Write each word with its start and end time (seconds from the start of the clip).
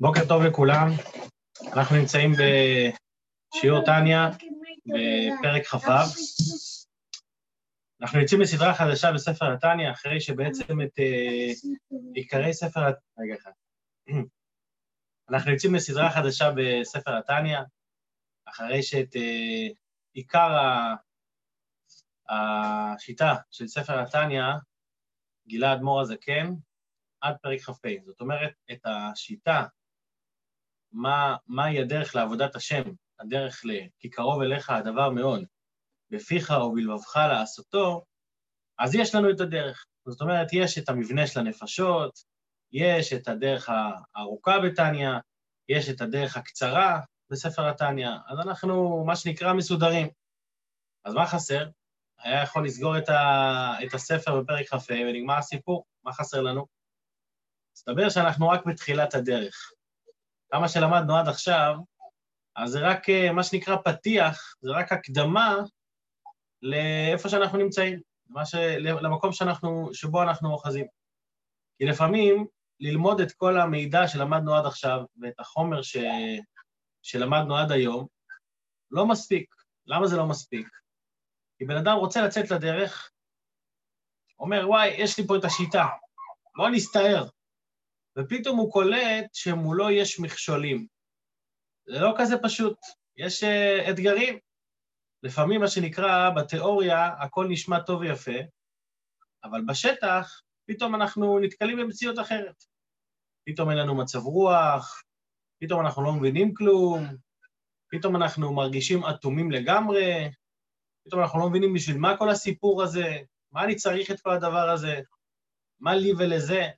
בוקר 0.00 0.20
טוב 0.28 0.42
לכולם, 0.42 0.88
אנחנו 1.72 1.96
נמצאים 1.96 2.32
בשיעור 2.32 3.84
טניה 3.84 4.30
בפרק 4.86 5.66
כ"ו. 5.66 5.90
אנחנו 8.00 8.20
יוצאים 8.20 8.40
לסדרה 8.40 8.74
חדשה 8.74 9.12
בספר 9.12 9.52
התניא, 9.52 9.90
אחרי 9.90 10.20
שבעצם 10.20 10.80
את 10.80 10.98
uh, 10.98 11.68
עיקרי 12.14 12.54
ספר... 12.54 12.80
רגע 13.18 13.34
אחד. 13.34 13.50
אנחנו 15.30 15.52
יוצאים 15.52 15.74
לסדרה 15.74 16.10
חדשה 16.10 16.50
בספר 16.56 17.16
התניא, 17.18 17.58
אחרי 18.48 18.82
שאת 18.82 19.16
uh, 19.16 19.74
עיקר. 20.12 20.48
השיטה 22.28 23.34
של 23.50 23.66
ספר 23.66 23.98
התניא 24.00 24.42
גילה 25.46 25.72
אדמו"ר 25.72 26.00
הזקן 26.00 26.54
עד 27.20 27.36
פרק 27.42 27.60
כ"ה. 27.60 27.88
זאת 28.04 28.20
אומרת, 28.20 28.52
את 28.72 28.80
השיטה, 28.84 29.66
מה, 30.94 31.36
מהי 31.46 31.80
הדרך 31.80 32.14
לעבודת 32.14 32.56
השם, 32.56 32.82
הדרך 33.20 33.62
ל... 33.64 33.70
כי 33.98 34.10
קרוב 34.10 34.42
אליך 34.42 34.70
הדבר 34.70 35.10
מאוד, 35.10 35.44
בפיך 36.10 36.50
ובלבבך 36.50 37.16
לעשותו, 37.16 38.04
אז 38.78 38.94
יש 38.94 39.14
לנו 39.14 39.30
את 39.30 39.40
הדרך. 39.40 39.84
זאת 40.08 40.20
אומרת, 40.20 40.46
יש 40.52 40.78
את 40.78 40.88
המבנה 40.88 41.26
של 41.26 41.40
הנפשות, 41.40 42.18
יש 42.72 43.12
את 43.12 43.28
הדרך 43.28 43.70
הארוכה 44.14 44.58
בתניא, 44.60 45.10
יש 45.68 45.88
את 45.88 46.00
הדרך 46.00 46.36
הקצרה 46.36 47.00
בספר 47.30 47.68
התניא, 47.68 48.10
אז 48.26 48.38
אנחנו, 48.46 49.04
מה 49.06 49.16
שנקרא, 49.16 49.52
מסודרים. 49.52 50.08
אז 51.04 51.14
מה 51.14 51.26
חסר? 51.26 51.68
היה 52.18 52.42
יכול 52.42 52.66
לסגור 52.66 52.98
את, 52.98 53.08
ה... 53.08 53.74
את 53.86 53.94
הספר 53.94 54.40
בפרק 54.40 54.68
כ"ה 54.68 54.76
ונגמר 54.90 55.38
הסיפור, 55.38 55.84
מה 56.04 56.12
חסר 56.12 56.40
לנו? 56.40 56.66
מסתבר 57.76 58.08
שאנחנו 58.08 58.48
רק 58.48 58.66
בתחילת 58.66 59.14
הדרך. 59.14 59.70
כמה 60.54 60.68
שלמדנו 60.68 61.16
עד 61.16 61.28
עכשיו, 61.28 61.74
אז 62.56 62.70
זה 62.70 62.80
רק 62.80 63.10
אה, 63.10 63.32
מה 63.32 63.42
שנקרא 63.42 63.76
פתיח, 63.84 64.54
זה 64.60 64.70
רק 64.70 64.92
הקדמה 64.92 65.56
לאיפה 66.62 67.28
שאנחנו 67.28 67.58
נמצאים, 67.58 68.00
ש... 68.44 68.54
למקום 68.78 69.32
שאנחנו, 69.32 69.90
שבו 69.94 70.22
אנחנו 70.22 70.52
אוחזים. 70.52 70.86
כי 71.78 71.84
לפעמים 71.84 72.46
ללמוד 72.80 73.20
את 73.20 73.32
כל 73.32 73.60
המידע 73.60 74.08
שלמדנו 74.08 74.54
עד 74.54 74.66
עכשיו 74.66 75.00
ואת 75.22 75.40
החומר 75.40 75.82
ש... 75.82 75.96
שלמדנו 77.02 77.56
עד 77.56 77.72
היום, 77.72 78.06
לא 78.90 79.06
מספיק. 79.06 79.54
למה 79.86 80.06
זה 80.06 80.16
לא 80.16 80.26
מספיק? 80.26 80.68
כי 81.58 81.64
בן 81.64 81.76
אדם 81.76 81.96
רוצה 81.96 82.22
לצאת 82.22 82.50
לדרך, 82.50 83.10
אומר, 84.38 84.64
וואי, 84.68 84.88
יש 84.88 85.18
לי 85.18 85.26
פה 85.26 85.36
את 85.36 85.44
השיטה, 85.44 85.86
בוא 86.56 86.68
נסתער. 86.68 87.28
ופתאום 88.18 88.58
הוא 88.58 88.72
קולט 88.72 89.34
שמולו 89.34 89.90
יש 89.90 90.20
מכשולים. 90.20 90.86
זה 91.86 91.98
לא 91.98 92.14
כזה 92.18 92.34
פשוט, 92.42 92.78
יש 93.16 93.44
uh, 93.44 93.90
אתגרים. 93.90 94.38
לפעמים, 95.22 95.60
מה 95.60 95.68
שנקרא, 95.68 96.30
בתיאוריה, 96.30 97.06
הכל 97.06 97.46
נשמע 97.48 97.80
טוב 97.80 98.00
ויפה, 98.00 98.38
אבל 99.44 99.60
בשטח, 99.68 100.40
פתאום 100.66 100.94
אנחנו 100.94 101.38
נתקלים 101.38 101.78
במציאות 101.78 102.18
אחרת. 102.18 102.64
פתאום 103.48 103.70
אין 103.70 103.78
לנו 103.78 103.94
מצב 103.94 104.18
רוח, 104.18 105.02
פתאום 105.60 105.80
אנחנו 105.80 106.04
לא 106.04 106.12
מבינים 106.12 106.54
כלום, 106.54 107.04
פתאום 107.90 108.16
אנחנו 108.16 108.52
מרגישים 108.54 109.04
אטומים 109.04 109.50
לגמרי, 109.50 110.30
פתאום 111.06 111.22
אנחנו 111.22 111.38
לא 111.38 111.50
מבינים 111.50 111.74
בשביל 111.74 111.98
מה 111.98 112.16
כל 112.18 112.30
הסיפור 112.30 112.82
הזה, 112.82 113.16
מה 113.52 113.64
אני 113.64 113.74
צריך 113.74 114.10
את 114.10 114.20
כל 114.20 114.30
הדבר 114.30 114.70
הזה, 114.70 115.00
מה 115.80 115.94
לי 115.94 116.12
ולזה. 116.18 116.68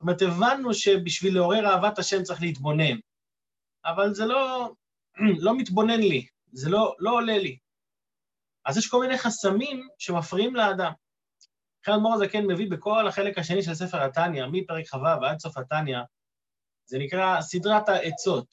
זאת 0.00 0.02
אומרת, 0.02 0.22
הבנו 0.22 0.74
שבשביל 0.74 1.34
לעורר 1.34 1.66
אהבת 1.66 1.98
השם 1.98 2.22
צריך 2.22 2.42
להתבונן, 2.42 2.98
אבל 3.84 4.14
זה 4.14 4.26
לא, 4.26 4.72
לא 5.44 5.56
מתבונן 5.56 6.00
לי, 6.00 6.26
זה 6.52 6.70
לא, 6.70 6.94
לא 6.98 7.10
עולה 7.10 7.38
לי. 7.38 7.58
אז 8.64 8.76
יש 8.76 8.88
כל 8.88 9.00
מיני 9.00 9.18
חסמים 9.18 9.88
שמפריעים 9.98 10.56
לאדם. 10.56 10.92
לכן 11.82 11.92
אדמו"ר 11.92 12.14
הזקן 12.14 12.46
מביא 12.46 12.70
בכל 12.70 13.08
החלק 13.08 13.38
השני 13.38 13.62
של 13.62 13.74
ספר 13.74 14.02
התניא, 14.02 14.46
מפרק 14.52 14.86
כ"ו 14.86 15.22
ועד 15.22 15.38
סוף 15.38 15.56
התניא, 15.56 15.98
זה 16.84 16.98
נקרא 16.98 17.40
סדרת 17.40 17.88
העצות. 17.88 18.48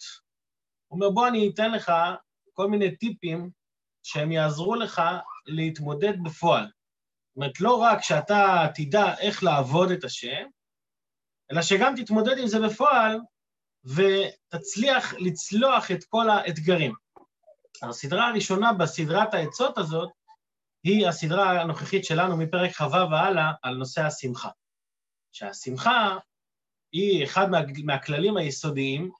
הוא 0.87 0.97
אומר, 0.97 1.09
בוא 1.09 1.27
אני 1.27 1.51
אתן 1.53 1.71
לך 1.71 1.91
כל 2.53 2.69
מיני 2.69 2.97
טיפים 2.97 3.49
שהם 4.03 4.31
יעזרו 4.31 4.75
לך 4.75 5.01
להתמודד 5.45 6.13
בפועל. 6.23 6.63
זאת 6.63 7.35
אומרת, 7.35 7.61
לא 7.61 7.81
רק 7.81 8.01
שאתה 8.01 8.67
תדע 8.75 9.17
איך 9.19 9.43
לעבוד 9.43 9.91
את 9.91 10.03
השם, 10.03 10.47
אלא 11.51 11.61
שגם 11.61 11.93
תתמודד 11.97 12.37
עם 12.37 12.47
זה 12.47 12.59
בפועל 12.59 13.19
ותצליח 13.83 15.13
לצלוח 15.13 15.91
את 15.91 16.03
כל 16.03 16.29
האתגרים. 16.29 16.93
הסדרה 17.81 18.27
הראשונה 18.27 18.73
בסדרת 18.73 19.33
העצות 19.33 19.77
הזאת 19.77 20.09
היא 20.83 21.07
הסדרה 21.07 21.61
הנוכחית 21.61 22.05
שלנו 22.05 22.37
מפרק 22.37 22.71
כ"ו 22.71 23.11
והלאה 23.11 23.51
על 23.61 23.75
נושא 23.75 24.01
השמחה. 24.01 24.49
שהשמחה 25.31 26.17
היא 26.91 27.23
אחד 27.23 27.49
מה, 27.49 27.59
מהכללים 27.83 28.37
היסודיים, 28.37 29.11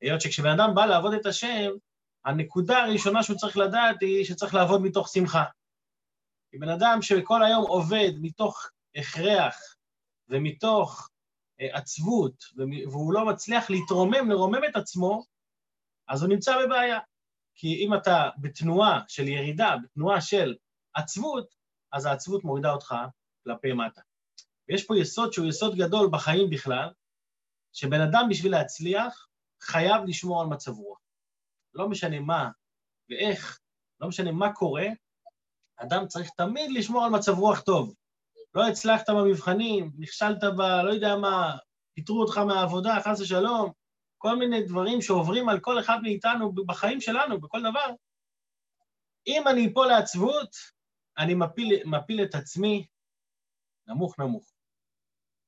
היות 0.00 0.20
שכשבן 0.20 0.50
אדם 0.50 0.74
בא 0.74 0.86
לעבוד 0.86 1.14
את 1.14 1.26
השם, 1.26 1.70
הנקודה 2.24 2.78
הראשונה 2.78 3.22
שהוא 3.22 3.36
צריך 3.36 3.56
לדעת 3.56 3.96
היא 4.00 4.24
שצריך 4.24 4.54
לעבוד 4.54 4.82
מתוך 4.82 5.08
שמחה. 5.08 5.44
כי 6.50 6.58
בן 6.58 6.68
אדם 6.68 6.98
שכל 7.02 7.42
היום 7.42 7.64
עובד 7.66 8.10
מתוך 8.20 8.70
הכרח 8.94 9.56
ומתוך 10.28 11.08
עצבות, 11.60 12.44
והוא 12.90 13.12
לא 13.12 13.26
מצליח 13.26 13.70
להתרומם, 13.70 14.30
לרומם 14.30 14.64
את 14.70 14.76
עצמו, 14.76 15.24
אז 16.08 16.22
הוא 16.22 16.28
נמצא 16.28 16.66
בבעיה. 16.66 16.98
כי 17.54 17.74
אם 17.74 17.94
אתה 17.94 18.28
בתנועה 18.38 19.00
של 19.08 19.28
ירידה, 19.28 19.74
בתנועה 19.84 20.20
של 20.20 20.56
עצבות, 20.94 21.54
אז 21.92 22.06
העצבות 22.06 22.44
מורידה 22.44 22.72
אותך 22.72 22.94
כלפי 23.44 23.72
מטה. 23.72 24.00
ויש 24.68 24.86
פה 24.86 24.98
יסוד 24.98 25.32
שהוא 25.32 25.46
יסוד 25.46 25.76
גדול 25.76 26.08
בחיים 26.12 26.50
בכלל, 26.50 26.88
שבן 27.72 28.00
אדם 28.00 28.26
בשביל 28.30 28.52
להצליח 28.52 29.28
חייב 29.62 30.02
לשמור 30.06 30.42
על 30.42 30.46
מצב 30.46 30.70
רוח. 30.70 30.98
לא 31.74 31.88
משנה 31.88 32.20
מה 32.20 32.50
ואיך, 33.10 33.60
לא 34.00 34.08
משנה 34.08 34.32
מה 34.32 34.52
קורה, 34.52 34.86
אדם 35.76 36.06
צריך 36.06 36.30
תמיד 36.36 36.70
לשמור 36.70 37.04
על 37.04 37.10
מצב 37.10 37.32
רוח 37.32 37.60
טוב. 37.60 37.94
לא 38.54 38.68
הצלחת 38.68 39.10
במבחנים, 39.10 39.92
נכשלת 39.98 40.44
ב... 40.44 40.60
לא 40.60 40.92
יודע 40.92 41.16
מה, 41.16 41.56
פיטרו 41.94 42.20
אותך 42.20 42.38
מהעבודה, 42.38 42.98
חס 43.04 43.20
ושלום, 43.20 43.72
כל 44.18 44.38
מיני 44.38 44.62
דברים 44.62 45.02
שעוברים 45.02 45.48
על 45.48 45.60
כל 45.60 45.80
אחד 45.80 45.98
מאיתנו 46.02 46.52
בחיים 46.52 47.00
שלנו, 47.00 47.40
בכל 47.40 47.60
דבר. 47.60 47.94
אם 49.26 49.48
אני 49.48 49.68
אפול 49.70 49.86
לעצבות, 49.86 50.56
אני 51.18 51.34
מפיל, 51.34 51.82
מפיל 51.84 52.22
את 52.22 52.34
עצמי 52.34 52.86
נמוך 53.86 54.18
נמוך. 54.18 54.52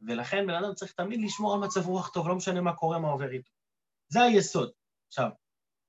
ולכן 0.00 0.46
בן 0.46 0.54
אדם 0.54 0.74
צריך 0.74 0.92
תמיד 0.92 1.20
לשמור 1.20 1.54
על 1.54 1.60
מצב 1.60 1.86
רוח 1.86 2.08
טוב, 2.08 2.28
לא 2.28 2.34
משנה 2.34 2.60
מה 2.60 2.76
קורה, 2.76 2.98
מה 2.98 3.08
עובר 3.08 3.30
איתו. 3.30 3.50
זה 4.08 4.22
היסוד. 4.22 4.70
עכשיו, 5.08 5.30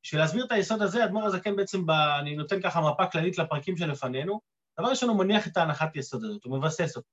בשביל 0.04 0.22
להסביר 0.22 0.46
את 0.46 0.52
היסוד 0.52 0.82
הזה, 0.82 1.06
אדמו"ר 1.06 1.26
הזקן 1.26 1.56
בעצם, 1.56 1.86
ב... 1.86 1.92
אני 1.92 2.36
נותן 2.36 2.62
ככה 2.62 2.82
מפה 2.82 3.08
כללית 3.08 3.38
לפרקים 3.38 3.78
שלפנינו. 3.78 4.42
דבר 4.82 4.90
ראשון, 4.90 5.10
הוא 5.10 5.18
מניח 5.18 5.48
את 5.48 5.58
ההנחת 5.58 5.96
יסוד 5.96 6.24
הזאת, 6.24 6.44
הוא 6.44 6.58
מבסס 6.58 6.98
אותה. 6.98 7.08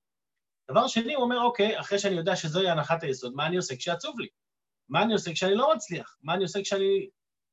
דבר 0.70 0.88
שני, 0.88 1.14
הוא 1.14 1.24
אומר, 1.24 1.40
אוקיי, 1.40 1.80
אחרי 1.80 1.98
שאני 1.98 2.16
יודע 2.16 2.36
שזוהי 2.36 2.70
הנחת 2.70 3.02
היסוד, 3.02 3.34
מה 3.34 3.46
אני 3.46 3.56
עושה 3.56 3.76
כשעצוב 3.76 4.20
לי? 4.20 4.28
מה 4.88 5.02
אני 5.02 5.12
עושה 5.12 5.32
כשאני 5.32 5.54
לא 5.54 5.74
מצליח? 5.74 6.16
מה 6.22 6.34
אני 6.34 6.42
עושה 6.42 6.62
כשאני... 6.62 7.08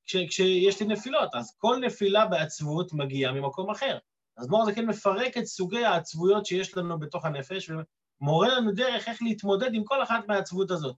כש... 0.06 0.16
כשיש 0.30 0.82
לי 0.82 0.88
נפילות? 0.88 1.30
אז 1.36 1.56
כל 1.58 1.78
נפילה 1.86 2.26
בעצבות 2.26 2.94
מגיעה 2.94 3.32
ממקום 3.34 3.70
אחר. 3.70 3.98
אז 4.38 4.46
אדמו"ר 4.46 4.62
הזקן 4.62 4.86
מפרק 4.86 5.38
את 5.38 5.46
סוגי 5.46 5.86
העצבויות 5.86 6.46
שיש 6.46 6.78
לנו 6.78 7.00
בתוך 7.00 7.26
הנפש, 7.26 7.70
ומורה 8.22 8.48
לנו 8.48 8.72
דרך 8.72 9.08
איך 9.08 9.22
להתמודד 9.22 9.74
עם 9.74 9.84
כל 9.84 10.04
אחת 10.04 10.28
מהעצבות 10.28 10.72
הזאת. 10.72 10.96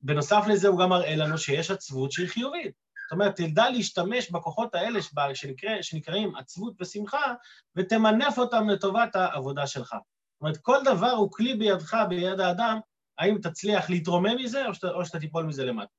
בנוסף 0.00 0.44
לזה, 0.48 0.68
הוא 0.68 0.80
גם 0.80 0.88
מראה 0.88 1.16
לנו 1.16 1.38
שיש 1.38 1.70
עצבות 1.70 2.12
שהיא 2.12 2.28
חיובית. 2.28 2.74
זאת 3.08 3.12
אומרת, 3.12 3.36
תדע 3.36 3.70
להשתמש 3.70 4.30
בכוחות 4.30 4.74
האלה 4.74 5.00
שנקרא, 5.34 5.82
שנקראים 5.82 6.36
עצבות 6.36 6.74
ושמחה, 6.80 7.34
ותמנף 7.76 8.38
אותם 8.38 8.68
לטובת 8.68 9.16
העבודה 9.16 9.66
שלך. 9.66 9.90
זאת 9.92 10.40
אומרת, 10.40 10.56
כל 10.56 10.78
דבר 10.84 11.10
הוא 11.10 11.32
כלי 11.32 11.54
בידך, 11.54 11.96
ביד 12.08 12.40
האדם, 12.40 12.78
האם 13.18 13.38
תצליח 13.42 13.90
להתרומם 13.90 14.36
מזה, 14.36 14.66
או 14.66 14.74
שאתה, 14.74 14.90
או 14.90 15.04
שאתה 15.04 15.18
תיפול 15.18 15.44
מזה 15.44 15.64
למטה. 15.64 15.92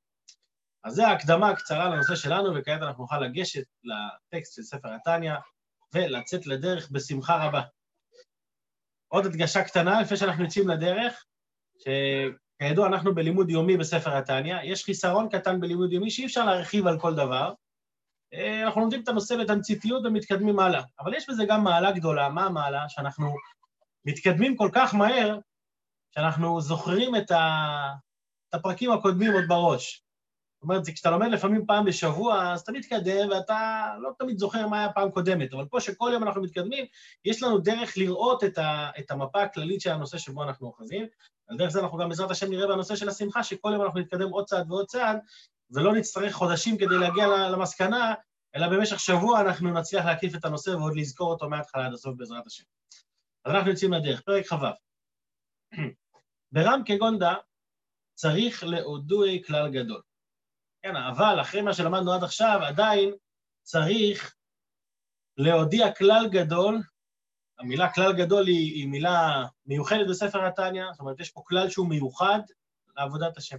אז 0.83 0.93
זו 0.93 1.03
ההקדמה 1.03 1.49
הקצרה 1.49 1.89
לנושא 1.89 2.15
שלנו, 2.15 2.55
וכעת 2.55 2.81
אנחנו 2.81 3.03
נוכל 3.03 3.19
לגשת 3.19 3.63
לטקסט 3.83 4.55
של 4.55 4.61
ספר 4.61 4.89
התניא, 4.93 5.33
ולצאת 5.93 6.47
לדרך 6.47 6.91
בשמחה 6.91 7.47
רבה. 7.47 7.61
עוד 9.07 9.25
הדגשה 9.25 9.63
קטנה 9.63 10.01
לפני 10.01 10.17
שאנחנו 10.17 10.43
יוצאים 10.43 10.69
לדרך, 10.69 11.25
ש... 11.79 11.87
כידוע, 12.59 12.87
אנחנו 12.87 13.15
בלימוד 13.15 13.49
יומי 13.49 13.77
בספר 13.77 14.17
התניא, 14.17 14.57
יש 14.63 14.83
חיסרון 14.83 15.29
קטן 15.29 15.59
בלימוד 15.59 15.93
יומי 15.93 16.11
שאי 16.11 16.25
אפשר 16.25 16.45
להרחיב 16.45 16.87
על 16.87 16.99
כל 16.99 17.15
דבר. 17.15 17.53
אה, 18.33 18.63
אנחנו 18.63 18.81
לומדים 18.81 19.03
את 19.03 19.07
הנושא 19.07 19.37
בתמציתיות 19.37 20.05
ומתקדמים 20.05 20.59
הלאה, 20.59 20.81
אבל 20.99 21.13
יש 21.13 21.29
בזה 21.29 21.45
גם 21.45 21.63
מעלה 21.63 21.91
גדולה. 21.91 22.29
מה 22.29 22.45
המעלה? 22.45 22.89
שאנחנו 22.89 23.35
מתקדמים 24.05 24.57
כל 24.57 24.69
כך 24.73 24.95
מהר, 24.95 25.39
שאנחנו 26.15 26.61
זוכרים 26.61 27.15
את, 27.15 27.31
ה... 27.31 27.45
את 28.49 28.53
הפרקים 28.53 28.91
הקודמים 28.91 29.33
עוד 29.33 29.43
בראש. 29.47 30.03
זאת 30.59 30.63
אומרת, 30.63 30.89
כשאתה 30.89 31.11
לומד 31.11 31.27
לפעמים 31.31 31.65
פעם 31.65 31.85
בשבוע, 31.85 32.51
אז 32.53 32.61
אתה 32.61 32.71
מתקדם 32.71 33.29
ואתה 33.31 33.87
לא 33.99 34.11
תמיד 34.19 34.37
זוכר 34.37 34.67
מה 34.67 34.79
היה 34.79 34.93
פעם 34.93 35.11
קודמת, 35.11 35.53
אבל 35.53 35.65
פה 35.65 35.79
שכל 35.79 36.09
יום 36.13 36.23
אנחנו 36.23 36.41
מתקדמים, 36.41 36.85
יש 37.25 37.43
לנו 37.43 37.57
דרך 37.57 37.97
לראות 37.97 38.43
את, 38.43 38.57
ה, 38.57 38.89
את 38.99 39.11
המפה 39.11 39.41
הכללית 39.43 39.81
של 39.81 39.89
הנושא 39.89 40.17
שבו 40.17 40.43
אנחנו 40.43 40.67
אוחזים. 40.67 41.07
על 41.47 41.57
דרך 41.57 41.69
זה 41.69 41.79
אנחנו 41.79 41.97
גם 41.97 42.09
בעזרת 42.09 42.31
השם 42.31 42.49
נראה 42.49 42.67
בנושא 42.67 42.95
של 42.95 43.09
השמחה, 43.09 43.43
שכל 43.43 43.69
יום 43.73 43.81
אנחנו 43.81 43.99
נתקדם 43.99 44.29
עוד 44.29 44.45
צעד 44.45 44.71
ועוד 44.71 44.85
צעד, 44.85 45.19
ולא 45.71 45.93
נצטרך 45.93 46.33
חודשים 46.33 46.77
כדי 46.77 46.97
להגיע 46.97 47.27
למסקנה, 47.27 48.13
אלא 48.55 48.67
במשך 48.67 48.99
שבוע 48.99 49.41
אנחנו 49.41 49.73
נצליח 49.73 50.05
להקיף 50.05 50.35
את 50.35 50.45
הנושא 50.45 50.69
ועוד 50.69 50.95
לזכור 50.95 51.31
אותו 51.31 51.49
מההתחלה 51.49 51.85
עד 51.85 51.93
הסוף 51.93 52.15
בעזרת 52.17 52.47
השם. 52.47 52.63
אז 53.45 53.53
אנחנו 53.53 53.69
יוצאים 53.69 53.93
לדרך, 53.93 54.21
פרק 54.21 54.45
כ"ו. 54.45 54.65
ברם 56.53 56.81
כגון 56.85 57.19
דא 57.19 57.33
צריך 58.13 58.63
להודוי 58.63 59.43
כלל 59.45 59.69
גדול. 59.69 60.01
כן, 60.81 60.95
אבל 60.95 61.41
אחרי 61.41 61.61
מה 61.61 61.73
שלמדנו 61.73 62.13
עד 62.13 62.23
עכשיו, 62.23 62.59
עדיין 62.67 63.13
צריך 63.63 64.35
להודיע 65.37 65.93
כלל 65.93 66.27
גדול, 66.31 66.81
המילה 67.59 67.93
כלל 67.93 68.13
גדול 68.17 68.47
היא, 68.47 68.73
היא 68.73 68.87
מילה 68.87 69.45
מיוחדת 69.65 70.07
בספר 70.09 70.45
התניא, 70.45 70.83
זאת 70.91 70.99
אומרת, 70.99 71.19
יש 71.19 71.31
פה 71.31 71.41
כלל 71.45 71.69
שהוא 71.69 71.89
מיוחד 71.89 72.39
לעבודת 72.95 73.37
השם. 73.37 73.57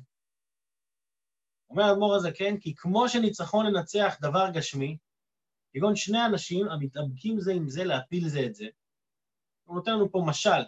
אומר 1.70 1.82
האדמו"ר 1.82 2.14
הזקן, 2.14 2.34
כן, 2.34 2.61
כי 2.61 2.75
כמו 2.76 3.08
שניצחון 3.08 3.66
לנצח 3.66 4.16
דבר 4.20 4.50
גשמי, 4.52 4.96
כגון 5.73 5.96
שני 5.96 6.26
אנשים 6.26 6.69
המתאבקים 6.69 7.40
זה 7.40 7.52
עם 7.52 7.69
זה 7.69 7.84
להפיל 7.84 8.28
זה 8.28 8.40
את 8.46 8.55
זה, 8.55 8.66
הוא 9.64 9.76
נותן 9.76 9.93
לנו 9.93 10.12
פה 10.12 10.23
משל 10.26 10.62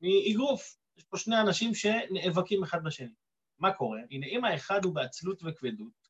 מאגרוף, 0.00 0.76
יש 0.96 1.04
פה 1.04 1.16
שני 1.16 1.40
אנשים 1.40 1.74
שנאבקים 1.74 2.62
אחד 2.62 2.84
בשני. 2.84 3.12
מה 3.58 3.72
קורה? 3.72 4.00
הנה, 4.10 4.26
אם 4.26 4.44
האחד 4.44 4.84
הוא 4.84 4.94
בעצלות 4.94 5.42
וכבדות, 5.44 6.08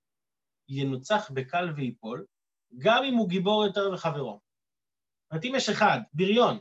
ינוצח 0.69 1.31
בקל 1.35 1.73
ויפול, 1.77 2.25
גם 2.79 3.05
אם 3.05 3.15
הוא 3.15 3.29
גיבור 3.29 3.65
יותר 3.65 3.91
מחברו. 3.91 4.41
זאת 5.23 5.31
אומרת, 5.31 5.45
אם 5.45 5.53
יש 5.57 5.69
אחד, 5.69 5.99
בריון, 6.13 6.59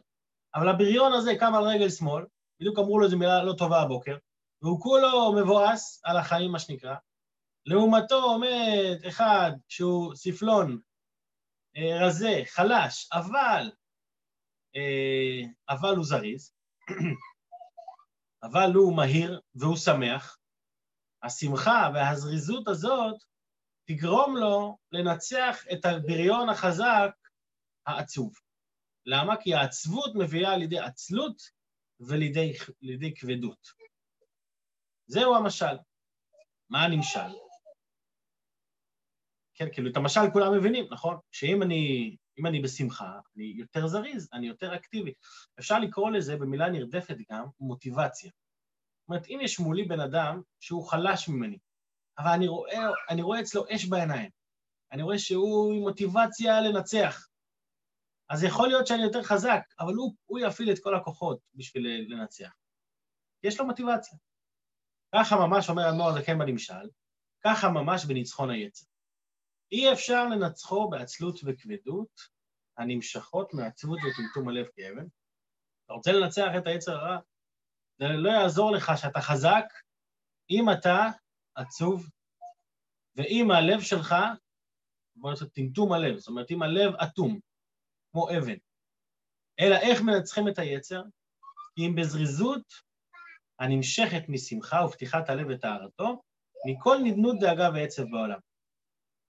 אבל 0.56 0.70
הבריון 0.70 1.14
הזה 1.14 1.32
קם 1.40 1.56
על 1.56 1.64
רגל 1.64 1.90
שמאל, 1.90 2.26
בדיוק 2.60 2.80
אמרו 2.80 3.00
לו 3.00 3.06
איזו 3.06 3.18
מילה 3.18 3.44
לא 3.44 3.54
טובה 3.58 3.82
הבוקר, 3.82 4.18
והוא 4.62 4.82
כולו 4.82 5.34
מבואס 5.34 6.02
על 6.04 6.18
החיים, 6.18 6.52
מה 6.52 6.60
שנקרא. 6.60 6.96
לעומתו 7.66 8.24
עומד 8.24 8.98
אחד 9.08 9.52
שהוא 9.68 10.16
ספלון, 10.16 10.80
אה, 11.78 12.08
רזה, 12.08 12.42
חלש, 12.46 13.10
אבל, 13.14 13.72
אה, 14.76 15.42
אבל 15.70 15.96
הוא 15.96 16.06
זריז, 16.06 16.54
אבל 18.46 18.72
הוא 18.74 18.96
מהיר 18.96 19.40
והוא 19.56 19.78
שמח, 19.78 20.38
השמחה 21.26 21.90
והזריזות 21.94 22.68
הזאת 22.68 23.16
תגרום 23.88 24.38
לו 24.38 24.78
לנצח 24.92 25.64
את 25.74 25.86
הבריון 25.86 26.50
החזק 26.50 27.12
העצוב. 27.86 28.34
למה? 29.06 29.36
כי 29.42 29.54
העצבות 29.54 30.16
מביאה 30.16 30.58
לידי 30.58 30.80
עצלות 30.80 31.42
ולידי 32.00 33.14
כבדות. 33.16 33.68
זהו 35.08 35.36
המשל. 35.36 35.78
מה 36.70 36.84
הנמשל? 36.84 37.30
כן, 39.56 39.66
כאילו 39.74 39.92
את 39.92 39.98
המשל 39.98 40.22
כולם 40.34 40.58
מבינים, 40.58 40.88
נכון? 40.92 41.18
שאם 41.32 41.64
אני, 41.64 42.16
אני 42.48 42.62
בשמחה, 42.62 43.20
אני 43.36 43.44
יותר 43.44 43.88
זריז, 43.88 44.30
אני 44.34 44.48
יותר 44.48 44.76
אקטיבי. 44.76 45.14
אפשר 45.60 45.80
לקרוא 45.80 46.12
לזה 46.12 46.38
במילה 46.38 46.70
נרדפת 46.70 47.16
גם 47.32 47.46
מוטיבציה. 47.60 48.32
אומרת, 49.10 49.28
אם 49.28 49.40
יש 49.42 49.60
מולי 49.60 49.84
בן 49.84 50.00
אדם 50.00 50.42
שהוא 50.60 50.88
חלש 50.88 51.30
ממני, 51.30 51.58
אבל 52.18 52.32
אני 52.32 52.48
רואה, 52.48 52.80
אני 53.10 53.22
רואה 53.22 53.42
אצלו 53.42 53.64
אש 53.70 53.86
בעיניים, 53.86 54.30
אני 54.92 55.04
רואה 55.04 55.20
שהוא 55.20 55.74
עם 55.74 55.82
מוטיבציה 55.82 56.62
לנצח, 56.62 57.28
אז 58.30 58.44
יכול 58.44 58.68
להיות 58.68 58.88
שאני 58.88 59.04
יותר 59.04 59.24
חזק, 59.24 59.62
אבל 59.80 59.94
הוא, 59.94 60.16
הוא 60.26 60.40
יפעיל 60.40 60.72
את 60.72 60.80
כל 60.84 60.96
הכוחות 60.96 61.40
בשביל 61.54 62.14
לנצח. 62.14 62.52
יש 63.44 63.60
לו 63.60 63.66
מוטיבציה. 63.66 64.18
ככה 65.16 65.36
ממש 65.36 65.70
אומר 65.70 65.88
הנוער 65.88 66.10
הזקן 66.10 66.40
בנמשל, 66.40 66.90
ככה 67.44 67.70
ממש 67.70 68.06
בניצחון 68.06 68.50
היצר. 68.50 68.86
אי 69.72 69.94
אפשר 69.94 70.28
לנצחו 70.28 70.90
בעצלות 70.90 71.40
וכבדות 71.46 72.22
הנמשכות 72.78 73.54
מעצבות 73.54 74.00
וטמטום 74.00 74.50
הלב 74.50 74.66
כאבן. 74.76 75.08
אתה 75.86 75.94
רוצה 75.94 76.12
לנצח 76.12 76.48
את 76.58 76.68
היצר 76.68 76.92
הרע? 76.92 77.20
זה 78.00 78.08
לא 78.08 78.30
יעזור 78.30 78.72
לך 78.72 78.92
שאתה 78.96 79.22
חזק 79.22 79.66
אם 80.50 80.66
אתה 80.72 81.10
עצוב, 81.56 82.10
ואם 83.16 83.52
הלב 83.52 83.82
שלך, 83.82 84.16
בוא 85.16 85.30
נעשה 85.30 85.46
טמטום 85.46 85.94
הלב, 85.94 86.18
זאת 86.18 86.28
אומרת, 86.28 86.52
אם 86.52 86.62
הלב 86.62 86.96
אטום, 86.96 87.40
כמו 88.12 88.30
אבן. 88.38 88.58
אלא 89.60 89.76
איך 89.76 90.02
מנצחים 90.02 90.48
את 90.48 90.60
היצר? 90.60 91.04
כי 91.76 91.88
אם 91.88 91.96
בזריזות 91.96 92.74
הנמשכת 93.60 94.30
משמחה 94.30 94.86
ופתיחת 94.86 95.30
הלב 95.30 95.48
וטהרתו, 95.50 96.22
מכל 96.68 96.98
נדנות 97.04 97.40
דאגה 97.40 97.70
ועצב 97.74 98.04
בעולם. 98.04 98.40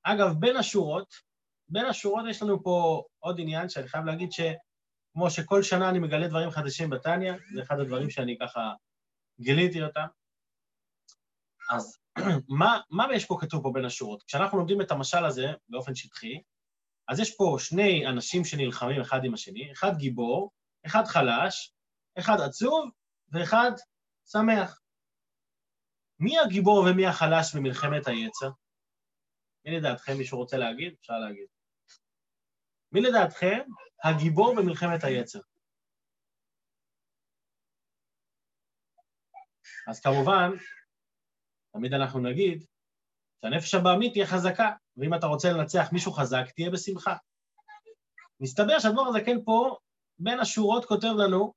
אגב, 0.02 0.34
בין 0.40 0.56
השורות, 0.56 1.14
בין 1.68 1.84
השורות 1.84 2.24
יש 2.30 2.42
לנו 2.42 2.62
פה 2.62 3.04
עוד 3.18 3.40
עניין 3.40 3.68
שאני 3.68 3.88
חייב 3.88 4.04
להגיד 4.04 4.32
ש... 4.32 4.40
כמו 5.16 5.30
שכל 5.30 5.62
שנה 5.62 5.90
אני 5.90 5.98
מגלה 5.98 6.28
דברים 6.28 6.50
חדשים 6.50 6.90
בתניא, 6.90 7.32
זה 7.54 7.62
אחד 7.62 7.80
הדברים 7.80 8.10
שאני 8.10 8.38
ככה 8.40 8.72
גיליתי 9.40 9.82
אותם. 9.82 10.06
אז 11.70 11.98
מה, 12.58 12.80
מה 12.90 13.06
יש 13.14 13.24
פה 13.24 13.36
כתוב 13.40 13.62
פה 13.62 13.70
בין 13.74 13.84
השורות? 13.84 14.22
כשאנחנו 14.22 14.58
לומדים 14.58 14.80
את 14.80 14.90
המשל 14.90 15.24
הזה 15.24 15.46
באופן 15.68 15.94
שטחי, 15.94 16.42
אז 17.08 17.20
יש 17.20 17.36
פה 17.36 17.56
שני 17.58 18.06
אנשים 18.06 18.44
שנלחמים 18.44 19.00
אחד 19.00 19.24
עם 19.24 19.34
השני, 19.34 19.72
אחד 19.72 19.96
גיבור, 19.96 20.50
אחד 20.86 21.04
חלש, 21.04 21.74
אחד 22.18 22.36
עצוב 22.40 22.90
ואחד 23.28 23.70
שמח. 24.32 24.80
מי 26.18 26.38
הגיבור 26.38 26.86
ומי 26.90 27.06
החלש 27.06 27.54
במלחמת 27.54 28.06
היצר? 28.06 28.50
מי 29.64 29.76
לדעתכם 29.76 30.18
מישהו 30.18 30.38
רוצה 30.38 30.56
להגיד? 30.56 30.94
אפשר 31.00 31.18
להגיד. 31.18 31.55
מי 32.96 33.02
לדעתכם 33.02 33.60
הגיבור 34.04 34.54
במלחמת 34.56 35.04
היצר? 35.04 35.38
אז 39.88 40.00
כמובן, 40.00 40.50
תמיד 41.72 41.92
אנחנו 41.94 42.20
נגיד 42.20 42.64
שהנפש 43.40 43.74
הבעמית 43.74 44.12
תהיה 44.12 44.26
חזקה, 44.26 44.70
ואם 44.96 45.14
אתה 45.14 45.26
רוצה 45.26 45.52
לנצח 45.52 45.88
מישהו 45.92 46.12
חזק, 46.12 46.44
תהיה 46.54 46.70
בשמחה. 46.70 47.16
מסתבר 48.40 48.78
שהדבר 48.78 49.02
הזה 49.02 49.18
כן 49.26 49.44
פה, 49.44 49.76
בין 50.18 50.40
השורות 50.40 50.84
כותב 50.84 51.12
לנו, 51.24 51.54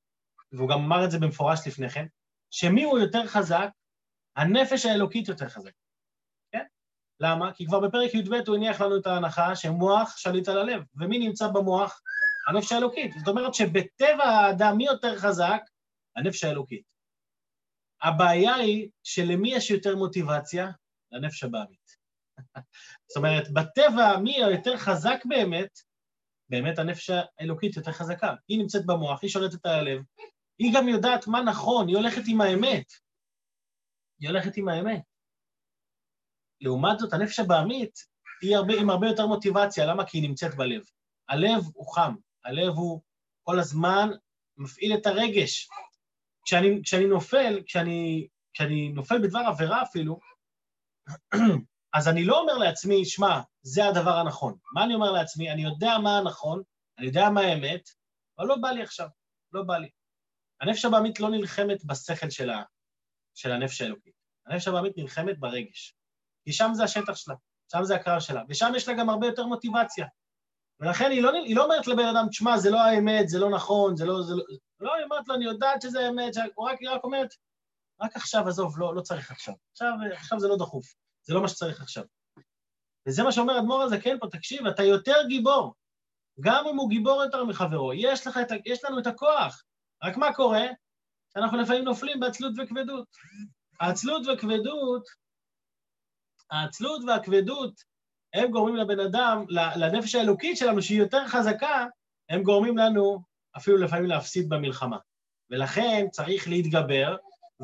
והוא 0.52 0.70
גם 0.70 0.80
אמר 0.80 1.06
את 1.06 1.12
זה 1.12 1.20
במפורש 1.20 1.68
לפני 1.68 1.90
כן, 1.90 2.06
שמי 2.50 2.84
הוא 2.84 3.00
יותר 3.00 3.28
חזק? 3.28 3.70
הנפש 4.36 4.86
האלוקית 4.86 5.28
יותר 5.28 5.50
חזק. 5.50 5.72
למה? 7.20 7.54
כי 7.54 7.66
כבר 7.66 7.80
בפרק 7.80 8.14
י"ב 8.14 8.34
הוא 8.48 8.56
הניח 8.56 8.82
לנו 8.82 8.98
את 8.98 9.08
ההנחה 9.08 9.56
שמוח 9.56 10.18
שליט 10.18 10.48
על 10.48 10.58
הלב. 10.58 10.84
ומי 10.96 11.20
נמצא 11.20 11.48
במוח? 11.48 12.02
הנפש 12.48 12.72
האלוקית. 12.72 13.14
זאת 13.18 13.28
אומרת 13.28 13.54
שבטבע 13.54 14.24
האדם 14.24 14.78
מי 14.78 14.86
יותר 14.86 15.18
חזק? 15.18 15.62
הנפש 16.16 16.44
האלוקית. 16.44 16.84
הבעיה 18.02 18.56
היא 18.56 18.90
שלמי 19.04 19.54
יש 19.54 19.72
יותר 19.72 19.96
מוטיבציה? 19.96 20.72
לנפש 21.12 21.44
הבעמית. 21.44 21.96
זאת 23.10 23.18
אומרת, 23.18 23.54
בטבע 23.54 24.18
מי 24.18 24.44
היותר 24.44 24.78
חזק 24.78 25.26
באמת? 25.26 25.80
באמת 26.50 26.80
הנפש 26.80 27.10
האלוקית 27.40 27.78
יותר 27.78 27.92
חזקה. 27.92 28.36
היא 28.48 28.60
נמצאת 28.60 28.86
במוח, 28.86 29.22
היא 29.22 29.30
שולטת 29.30 29.66
על 29.66 29.72
הלב, 29.72 30.02
היא 30.60 30.74
גם 30.76 30.88
יודעת 30.88 31.28
מה 31.28 31.42
נכון, 31.42 31.88
היא 31.88 31.98
הולכת 31.98 32.22
עם 32.28 32.42
האמת. 32.42 32.86
היא 34.20 34.30
הולכת 34.30 34.58
עם 34.58 34.68
האמת. 34.68 35.02
לעומת 36.62 37.00
זאת, 37.00 37.14
הנפש 37.14 37.40
הבעמית 37.40 38.06
היא 38.42 38.56
הרבה, 38.56 38.74
עם 38.80 38.90
הרבה 38.90 39.08
יותר 39.08 39.28
מוטיבציה, 39.28 39.86
למה? 39.86 40.06
כי 40.06 40.18
היא 40.18 40.28
נמצאת 40.30 40.56
בלב. 40.56 40.82
הלב 41.30 41.64
הוא 41.74 41.94
חם, 41.96 42.16
הלב 42.46 42.74
הוא 42.74 43.02
כל 43.44 43.60
הזמן 43.60 44.10
מפעיל 44.58 44.94
את 44.94 45.08
הרגש. 45.08 45.70
כשאני, 46.46 46.82
כשאני 46.84 47.06
נופל, 47.06 47.62
כשאני, 47.66 48.28
כשאני 48.54 48.90
נופל 48.90 49.22
בדבר 49.22 49.40
עבירה 49.40 49.82
אפילו, 49.82 50.20
אז 51.98 52.08
אני 52.08 52.26
לא 52.26 52.40
אומר 52.40 52.54
לעצמי, 52.54 53.06
שמע, 53.06 53.42
זה 53.62 53.86
הדבר 53.86 54.18
הנכון. 54.18 54.58
מה 54.74 54.84
אני 54.84 54.94
אומר 54.94 55.12
לעצמי? 55.12 55.52
אני 55.52 55.64
יודע 55.64 55.98
מה 56.04 56.18
הנכון, 56.18 56.62
אני 56.98 57.08
יודע 57.08 57.30
מה 57.30 57.42
האמת, 57.42 57.90
אבל 58.38 58.48
לא 58.48 58.56
בא 58.56 58.70
לי 58.70 58.82
עכשיו, 58.82 59.08
לא 59.54 59.64
בא 59.64 59.78
לי. 59.78 59.90
הנפש 60.62 60.86
הבעמית 60.86 61.20
לא 61.20 61.30
נלחמת 61.30 61.86
בשכל 61.86 62.30
שלה, 62.30 62.64
של 63.36 63.52
הנפש 63.52 63.82
האלוקית. 63.82 64.14
הנפש 64.46 64.68
הבעמית 64.68 64.98
נלחמת 64.98 65.40
ברגש. 65.40 65.96
כי 66.46 66.54
שם 66.54 66.70
זה 66.74 66.84
השטח 66.84 67.16
שלה, 67.16 67.36
שם 67.72 67.84
זה 67.84 67.96
הקרב 67.96 68.20
שלה, 68.20 68.44
ושם 68.50 68.72
יש 68.76 68.88
לה 68.88 68.94
גם 68.94 69.10
הרבה 69.10 69.28
יותר 69.28 69.46
מוטיבציה. 69.46 70.06
ולכן 70.80 71.12
היא 71.12 71.24
לא, 71.24 71.32
היא 71.34 71.56
לא 71.56 71.64
אומרת 71.64 71.88
לבן 71.88 72.06
אדם, 72.06 72.26
תשמע, 72.30 72.58
זה 72.58 72.70
לא 72.70 72.80
האמת, 72.82 73.30
זה 73.30 73.40
לא 73.40 73.50
נכון, 73.50 73.96
זה 73.96 74.06
לא... 74.06 74.22
זה 74.22 74.36
לא, 74.36 74.44
לא 74.80 74.96
היא 74.96 75.04
אומרת 75.04 75.28
לו, 75.28 75.36
אני 75.36 75.46
יודעת 75.46 75.82
שזה 75.82 76.00
האמת, 76.00 76.34
הוא 76.56 76.70
רק, 76.70 76.80
רק 76.88 77.04
אומרת, 77.04 77.30
רק 78.02 78.16
עכשיו, 78.16 78.48
עזוב, 78.48 78.80
לא, 78.80 78.96
לא 78.96 79.02
צריך 79.02 79.32
עכשיו. 79.32 79.54
עכשיו. 79.72 79.94
עכשיו 80.14 80.40
זה 80.40 80.48
לא 80.48 80.58
דחוף, 80.58 80.86
זה 81.24 81.34
לא 81.34 81.42
מה 81.42 81.48
שצריך 81.48 81.82
עכשיו. 81.82 82.04
וזה 83.08 83.24
מה 83.24 83.32
שאומר 83.32 83.60
אדמו"ר 83.60 83.82
הזה, 83.82 84.02
כן, 84.02 84.18
פה, 84.20 84.28
תקשיב, 84.28 84.68
אתה 84.68 84.84
יותר 84.84 85.28
גיבור. 85.28 85.74
גם 86.40 86.68
אם 86.68 86.76
הוא 86.76 86.90
גיבור 86.90 87.24
יותר 87.24 87.46
מחברו, 87.46 87.94
יש, 87.94 88.28
לך 88.28 88.38
את, 88.38 88.48
יש 88.66 88.86
לנו 88.86 89.00
את 89.00 89.08
הכוח. 89.08 89.64
רק 90.04 90.18
מה 90.18 90.34
קורה? 90.34 90.66
שאנחנו 91.34 91.58
לפעמים 91.58 91.84
נופלים 91.84 92.20
בעצלות 92.20 92.54
וכבדות. 92.58 93.08
העצלות 93.80 94.22
וכבדות, 94.28 95.04
העצלות 96.52 97.02
והכבדות, 97.08 97.84
הם 98.34 98.52
גורמים 98.52 98.76
לבן 98.76 99.00
אדם, 99.00 99.46
לנפש 99.50 100.16
האלוקית 100.16 100.58
שלנו, 100.58 100.82
שהיא 100.82 101.00
יותר 101.00 101.28
חזקה, 101.28 101.86
הם 102.30 102.44
גורמים 102.44 102.78
לנו 102.78 103.22
אפילו 103.58 103.78
לפעמים 103.78 104.06
להפסיד 104.06 104.50
במלחמה. 104.50 104.98
ולכן 105.50 106.08
צריך 106.12 106.48
להתגבר, 106.48 107.16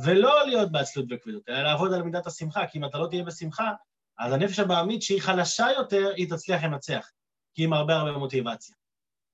ולא 0.05 0.47
להיות 0.47 0.71
בעצלות 0.71 1.05
וכבדות, 1.09 1.49
אלא 1.49 1.63
לעבוד 1.63 1.93
על 1.93 2.03
מידת 2.03 2.27
השמחה, 2.27 2.67
כי 2.67 2.77
אם 2.77 2.85
אתה 2.85 2.97
לא 2.97 3.07
תהיה 3.07 3.23
בשמחה, 3.23 3.71
אז 4.19 4.33
הנפש 4.33 4.59
הבעמית 4.59 5.01
שהיא 5.01 5.21
חלשה 5.21 5.67
יותר, 5.77 6.11
היא 6.15 6.29
תצליח 6.29 6.63
לנצח, 6.63 7.11
כי 7.53 7.61
היא 7.61 7.67
עם 7.67 7.73
הרבה 7.73 7.95
הרבה 7.95 8.11
מוטיבציה. 8.11 8.75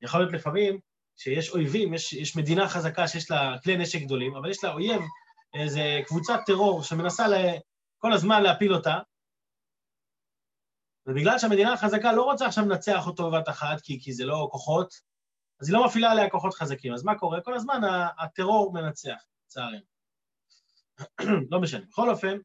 יכול 0.01 0.19
להיות 0.19 0.33
לפעמים 0.33 0.79
שיש 1.17 1.49
אויבים, 1.49 1.93
יש, 1.93 2.13
יש 2.13 2.35
מדינה 2.35 2.69
חזקה 2.69 3.07
שיש 3.07 3.31
לה 3.31 3.55
כלי 3.63 3.77
נשק 3.77 4.01
גדולים, 4.01 4.35
אבל 4.35 4.49
יש 4.49 4.63
לה 4.63 4.73
אויב, 4.73 5.01
איזה 5.53 5.99
קבוצת 6.05 6.39
טרור 6.45 6.83
שמנסה 6.83 7.25
כל 7.97 8.13
הזמן 8.13 8.43
להפיל 8.43 8.73
אותה, 8.73 8.99
ובגלל 11.05 11.39
שהמדינה 11.39 11.73
החזקה 11.73 12.13
לא 12.13 12.23
רוצה 12.23 12.45
עכשיו 12.45 12.65
לנצח 12.65 13.07
אותו 13.07 13.31
בבת 13.31 13.49
אחת, 13.49 13.81
כי, 13.81 13.99
כי 14.01 14.13
זה 14.13 14.25
לא 14.25 14.47
כוחות, 14.51 14.93
אז 15.61 15.69
היא 15.69 15.77
לא 15.77 15.85
מפעילה 15.85 16.11
עליה 16.11 16.29
כוחות 16.29 16.53
חזקים. 16.53 16.93
אז 16.93 17.03
מה 17.03 17.19
קורה? 17.19 17.41
כל 17.41 17.53
הזמן 17.53 17.81
הטרור 18.19 18.73
מנצח, 18.73 19.23
לצערנו. 19.45 19.85
לא 21.51 21.61
משנה. 21.61 21.85
בכל 21.85 22.09
אופן, 22.09 22.37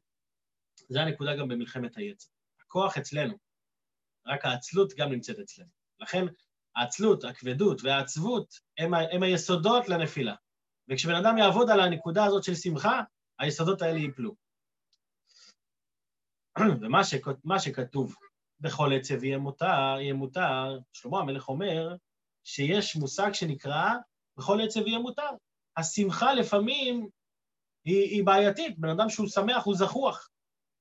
זה 0.89 1.01
הנקודה 1.01 1.35
גם 1.35 1.47
במלחמת 1.47 1.97
היצר. 1.97 2.29
הכוח 2.61 2.97
אצלנו, 2.97 3.33
רק 4.27 4.45
העצלות 4.45 4.93
גם 4.97 5.11
נמצאת 5.11 5.39
אצלנו. 5.39 5.69
לכן 5.99 6.25
העצלות, 6.75 7.23
הכבדות 7.23 7.83
והעצבות 7.83 8.59
הם, 8.77 8.93
הם 8.93 9.23
היסודות 9.23 9.89
לנפילה. 9.89 10.35
וכשבן 10.89 11.15
אדם 11.15 11.37
יעבוד 11.37 11.69
על 11.69 11.79
הנקודה 11.79 12.25
הזאת 12.25 12.43
של 12.43 12.55
שמחה, 12.55 13.01
היסודות 13.39 13.81
האלה 13.81 13.99
ייפלו. 13.99 14.35
ומה 16.81 17.03
שכ, 17.03 17.27
שכתוב, 17.59 18.15
בכל 18.59 18.93
עצב 18.93 19.23
יהיה 19.23 19.37
מותר, 19.37 19.95
יהיה 19.99 20.13
מותר, 20.13 20.79
שלמה 20.93 21.19
המלך 21.19 21.49
אומר 21.49 21.95
שיש 22.43 22.95
מושג 22.95 23.33
שנקרא 23.33 23.89
בכל 24.37 24.61
עצב 24.61 24.87
יהיה 24.87 24.99
מותר. 24.99 25.29
השמחה 25.77 26.33
לפעמים 26.33 27.09
היא, 27.85 28.03
היא 28.03 28.25
בעייתית, 28.25 28.79
בן 28.79 28.89
אדם 28.89 29.09
שהוא 29.09 29.27
שמח 29.27 29.65
הוא 29.65 29.75
זחוח, 29.75 30.29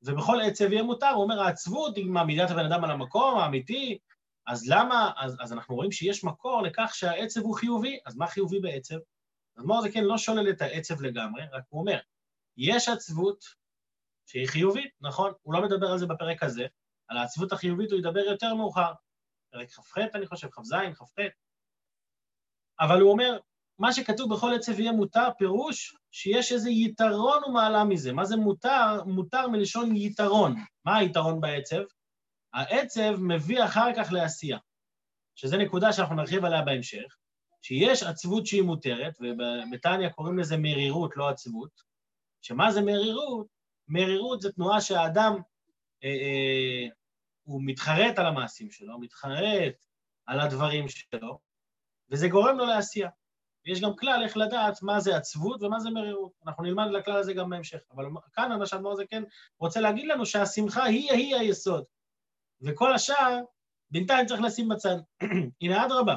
ובכל 0.03 0.41
עצב 0.41 0.73
יהיה 0.73 0.83
מותר, 0.83 1.09
הוא 1.09 1.23
אומר 1.23 1.41
העצבות 1.41 1.97
היא 1.97 2.07
מעמידה 2.07 2.45
את 2.45 2.51
הבן 2.51 2.73
אדם 2.73 2.85
על 2.85 2.91
המקום 2.91 3.39
האמיתי, 3.39 3.99
אז 4.47 4.69
למה, 4.69 5.13
אז, 5.17 5.37
אז 5.41 5.53
אנחנו 5.53 5.75
רואים 5.75 5.93
שיש 5.93 6.25
מקור 6.25 6.63
לכך 6.63 6.91
שהעצב 6.95 7.41
הוא 7.41 7.57
חיובי, 7.57 7.99
אז 8.07 8.17
מה 8.17 8.27
חיובי 8.27 8.61
בעצב? 8.61 8.97
אז 9.57 9.65
מור 9.65 9.83
זה 9.83 9.93
כן 9.93 10.05
לא 10.05 10.19
שולל 10.19 10.51
את 10.51 10.63
העצב 10.63 11.01
לגמרי, 11.01 11.43
רק 11.53 11.63
הוא 11.69 11.81
אומר, 11.81 11.99
יש 12.57 12.89
עצבות 12.89 13.45
שהיא 14.27 14.47
חיובית, 14.47 14.91
נכון? 15.01 15.33
הוא 15.43 15.55
לא 15.55 15.63
מדבר 15.63 15.87
על 15.87 15.99
זה 15.99 16.07
בפרק 16.07 16.43
הזה, 16.43 16.67
על 17.09 17.17
העצבות 17.17 17.53
החיובית 17.53 17.91
הוא 17.91 17.99
ידבר 17.99 18.21
יותר 18.21 18.55
מאוחר. 18.55 18.93
פרק 19.53 19.71
כ"ח, 19.71 19.99
אני 20.15 20.27
חושב, 20.27 20.49
כ"ז, 20.51 20.73
כ"ט. 20.95 21.21
אבל 22.81 23.01
הוא 23.01 23.13
אומר, 23.13 23.39
מה 23.79 23.93
שכתוב 23.93 24.35
בכל 24.35 24.55
עצב 24.55 24.81
יהיה 24.81 24.93
מותר, 24.93 25.29
פירוש 25.39 25.97
שיש 26.11 26.53
איזה 26.53 26.71
יתרון 26.71 27.45
ומעלה 27.45 27.85
מזה. 27.85 28.13
מה 28.13 28.25
זה 28.25 28.37
מותר? 28.37 29.05
מותר 29.05 29.49
מלשון 29.49 29.97
יתרון. 29.97 30.55
מה 30.85 30.97
היתרון 30.97 31.41
בעצב? 31.41 31.83
העצב 32.53 33.17
מביא 33.19 33.65
אחר 33.65 33.91
כך 33.97 34.13
לעשייה, 34.13 34.59
שזו 35.35 35.57
נקודה 35.57 35.93
שאנחנו 35.93 36.15
נרחיב 36.15 36.45
עליה 36.45 36.63
בהמשך, 36.63 37.17
שיש 37.63 38.03
עצבות 38.03 38.47
שהיא 38.47 38.63
מותרת, 38.63 39.19
ובתניא 39.21 40.09
קוראים 40.09 40.39
לזה 40.39 40.57
מרירות, 40.57 41.17
לא 41.17 41.29
עצבות, 41.29 41.71
שמה 42.43 42.71
זה 42.71 42.81
מרירות? 42.81 43.47
מרירות 43.89 44.41
זה 44.41 44.53
תנועה 44.53 44.81
שהאדם, 44.81 45.33
הוא 47.43 47.63
מתחרט 47.65 48.19
על 48.19 48.27
המעשים 48.27 48.71
שלו, 48.71 49.01
מתחרט 49.01 49.85
על 50.27 50.41
הדברים 50.41 50.89
שלו, 50.89 51.39
וזה 52.11 52.29
גורם 52.29 52.59
לו 52.59 52.67
לעשייה. 52.67 53.09
ויש 53.67 53.81
גם 53.81 53.97
כלל 53.97 54.23
איך 54.25 54.37
לדעת 54.37 54.83
מה 54.83 55.01
זה 55.01 55.17
עצבות 55.17 55.63
ומה 55.63 55.81
זה 55.81 55.91
מרירות. 55.91 56.33
אנחנו 56.47 56.65
נלמד 56.65 56.87
לכלל 56.91 57.17
הזה 57.17 57.33
גם 57.33 57.51
בהמשך. 57.51 57.79
אבל 57.91 58.05
כאן 58.33 58.53
למשל 58.53 58.79
מור 58.79 58.95
כן 59.11 59.23
רוצה 59.59 59.81
להגיד 59.81 60.07
לנו 60.07 60.27
שהשמחה 60.27 60.85
היא-היא 60.85 61.37
היסוד. 61.37 61.85
וכל 62.61 62.95
השאר, 62.95 63.41
בינתיים 63.91 64.27
צריך 64.27 64.41
לשים 64.41 64.69
בצד. 64.69 64.97
הנה, 65.61 65.87
אדרבה. 65.87 66.17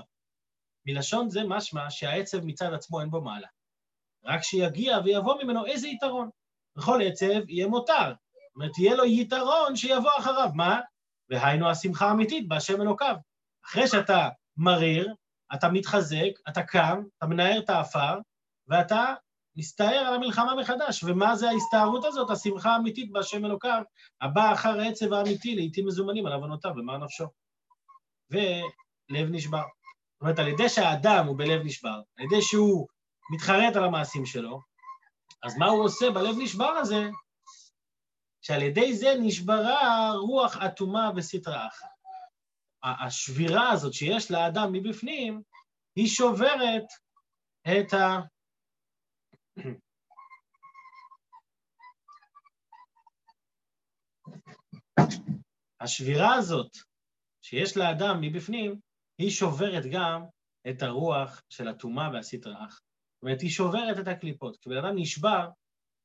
מלשון 0.86 1.29
זה 1.29 1.41
משמע 1.48 1.89
שהעצב 1.89 2.45
מצד 2.45 2.74
עצמו 2.74 3.01
אין 3.01 3.09
בו 3.09 3.21
מעלה. 3.21 3.48
רק 4.24 4.43
שיגיע 4.43 4.98
ויבוא 5.05 5.43
ממנו 5.43 5.65
איזה 5.65 5.88
יתרון. 5.88 6.29
בכל 6.75 7.00
עצב 7.05 7.50
יהיה 7.50 7.67
מותר. 7.67 8.13
אומרת, 8.59 8.77
יהיה 8.77 8.95
לו 8.95 9.05
יתרון 9.05 9.75
שיבוא 9.75 10.11
אחריו. 10.19 10.49
מה? 10.55 10.79
והיינו 11.29 11.69
השמחה 11.69 12.07
האמיתית 12.07 12.47
בהשם 12.47 12.81
אלוקיו. 12.81 13.15
אחרי 13.65 13.87
שאתה 13.87 14.29
מריר, 14.57 15.13
אתה 15.53 15.69
מתחזק, 15.69 16.31
אתה 16.49 16.63
קם, 16.63 17.03
אתה 17.17 17.27
מנער 17.27 17.59
את 17.59 17.69
האפר, 17.69 18.19
ואתה 18.67 19.13
מסתער 19.55 19.97
על 20.07 20.13
המלחמה 20.13 20.55
מחדש. 20.55 21.03
ומה 21.03 21.35
זה 21.35 21.49
ההסתערות 21.49 22.05
הזאת? 22.05 22.29
השמחה 22.29 22.69
האמיתית 22.69 23.11
בהשם 23.11 23.45
אלוקיו, 23.45 23.81
הבאה 24.21 24.53
אחר 24.53 24.79
העצב 24.79 25.13
האמיתי, 25.13 25.55
לעיתים 25.55 25.87
מזומנים 25.87 26.25
על 26.25 26.33
עוונותיו 26.33 26.71
ומר 26.77 26.97
נפשו. 26.97 27.25
ולב 28.31 29.27
נשבר. 29.31 29.63
זאת 30.13 30.21
אומרת, 30.21 30.39
על 30.39 30.47
ידי 30.47 30.69
שהאדם 30.69 31.25
הוא 31.27 31.37
בלב 31.37 31.61
נשבר, 31.65 32.01
על 32.17 32.25
ידי 32.25 32.41
שהוא 32.41 32.87
מתחרט 33.33 33.75
על 33.75 33.83
המעשים 33.83 34.25
שלו, 34.25 34.59
אז 35.43 35.57
מה 35.57 35.65
הוא 35.65 35.83
עושה 35.83 36.11
בלב 36.11 36.35
נשבר 36.37 36.69
הזה? 36.69 37.09
שעל 38.41 38.62
ידי 38.62 38.93
זה 38.93 39.13
נשברה 39.22 40.12
רוח 40.12 40.58
אטומה 40.58 41.12
וסטרא 41.15 41.67
אחת. 41.67 41.89
השבירה 42.84 43.72
הזאת 43.72 43.93
שיש 43.93 44.31
לאדם 44.31 44.72
מבפנים, 44.72 45.41
היא 45.96 46.08
שוברת 46.08 46.86
את 47.67 47.93
ה... 47.93 48.19
השבירה 55.81 56.34
הזאת 56.34 56.77
שיש 57.41 57.77
לאדם 57.77 58.22
מבפנים, 58.22 58.79
היא 59.17 59.29
שוברת 59.29 59.84
גם 59.91 60.24
את 60.69 60.81
הרוח 60.81 61.41
של 61.50 61.67
הטומאה 61.67 62.10
והסטרא 62.13 62.53
אחת. 62.53 62.81
זאת 63.15 63.24
אומרת, 63.24 63.41
היא 63.41 63.50
שוברת 63.50 64.00
את 64.00 64.08
הקליפות. 64.08 64.58
כשבן 64.58 64.77
אדם 64.77 64.93
נשבר, 64.96 65.50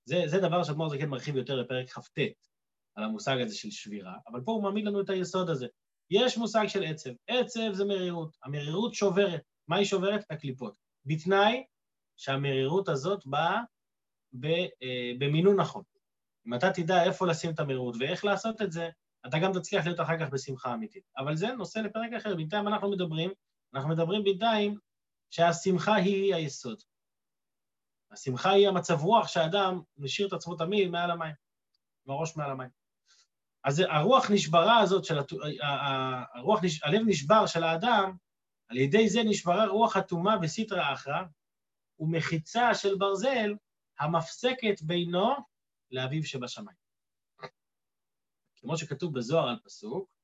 זה, 0.05 0.23
זה 0.27 0.41
דבר 0.41 0.65
שאדמו"ר 0.65 0.89
זקן 0.89 1.09
מרחיב 1.09 1.37
יותר 1.37 1.63
בפרק 1.63 1.91
כ"ט, 1.91 2.19
על 2.95 3.05
המושג 3.05 3.37
הזה 3.41 3.57
של 3.57 3.71
שבירה, 3.71 4.15
אבל 4.29 4.41
פה 4.45 4.53
הוא 4.53 4.63
מעמיד 4.63 4.85
לנו 4.85 5.01
את 5.01 5.11
היסוד 5.11 5.51
הזה. 5.51 5.67
יש 6.11 6.39
מושג 6.39 6.67
של 6.67 6.85
עצב. 6.85 7.11
עצב 7.29 7.73
זה 7.73 7.85
מרירות. 7.85 8.37
המרירות 8.45 8.95
שוברת. 8.95 9.43
מה 9.69 9.77
היא 9.77 9.87
שוברת? 9.87 10.21
את 10.21 10.31
הקליפות. 10.31 10.75
בתנאי 11.05 11.65
שהמרירות 12.17 12.89
הזאת 12.89 13.27
באה 13.27 13.61
אה, 14.45 15.13
במינון 15.19 15.61
נכון. 15.61 15.83
אם 16.47 16.55
אתה 16.55 16.71
תדע 16.71 17.05
איפה 17.05 17.27
לשים 17.27 17.51
את 17.51 17.61
המרירות 17.61 17.97
ואיך 18.01 18.25
לעשות 18.25 18.63
את 18.63 18.73
זה, 18.73 18.89
אתה 19.27 19.39
גם 19.39 19.53
תצליח 19.53 19.87
להיות 19.87 20.01
אחר 20.01 20.19
כך 20.21 20.31
בשמחה 20.31 20.75
אמיתית. 20.75 21.05
אבל 21.19 21.37
זה 21.37 21.53
נושא 21.53 21.79
לפרק 21.79 22.13
אחר. 22.13 22.37
בינתיים 22.37 22.69
אנחנו 22.69 22.91
מדברים, 22.91 23.31
אנחנו 23.75 23.89
מדברים 23.89 24.25
בינתיים 24.25 24.79
שהשמחה 25.31 25.95
היא 25.95 26.35
היסוד. 26.35 26.83
השמחה 28.15 28.51
היא 28.51 28.69
המצב 28.69 29.01
רוח 29.01 29.29
שהאדם 29.29 29.81
משאיר 29.97 30.29
את 30.29 30.33
עצמו 30.33 30.57
תמיד 30.57 30.89
מעל 30.89 31.11
המים, 31.11 31.35
עם 32.07 32.15
הראש 32.15 32.37
מעל 32.37 32.51
המים. 32.51 32.71
אז 33.65 33.83
הרוח 33.89 34.31
נשברה 34.31 34.79
הזאת 34.79 35.05
של, 35.05 35.19
הרוח, 36.35 36.61
הלב 36.83 37.03
נשבר 37.07 37.47
של 37.47 37.65
האדם, 37.65 38.17
על 38.69 38.77
ידי 38.77 39.09
זה 39.09 39.23
נשברה 39.25 39.67
רוח 39.67 39.97
אטומה 39.97 40.39
בסטרא 40.39 40.93
אחרא, 40.93 41.23
ומחיצה 41.99 42.75
של 42.75 42.95
ברזל 42.99 43.55
המפסקת 43.99 44.83
בינו 44.83 45.35
לאביו 45.91 46.25
שבשמיים. 46.25 46.77
כמו 48.57 48.77
שכתוב 48.77 49.15
בזוהר 49.15 49.49
על 49.49 49.59
פסוק, 49.65 50.15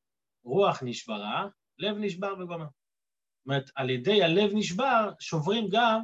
רוח 0.44 0.82
נשברה, 0.82 1.49
לב 1.78 1.97
נשבר 1.99 2.35
וגומר. 2.38 2.66
זאת 2.66 3.47
אומרת, 3.47 3.70
על 3.75 3.90
ידי 3.90 4.23
הלב 4.23 4.50
נשבר 4.54 5.11
שוברים 5.20 5.68
גם 5.70 6.00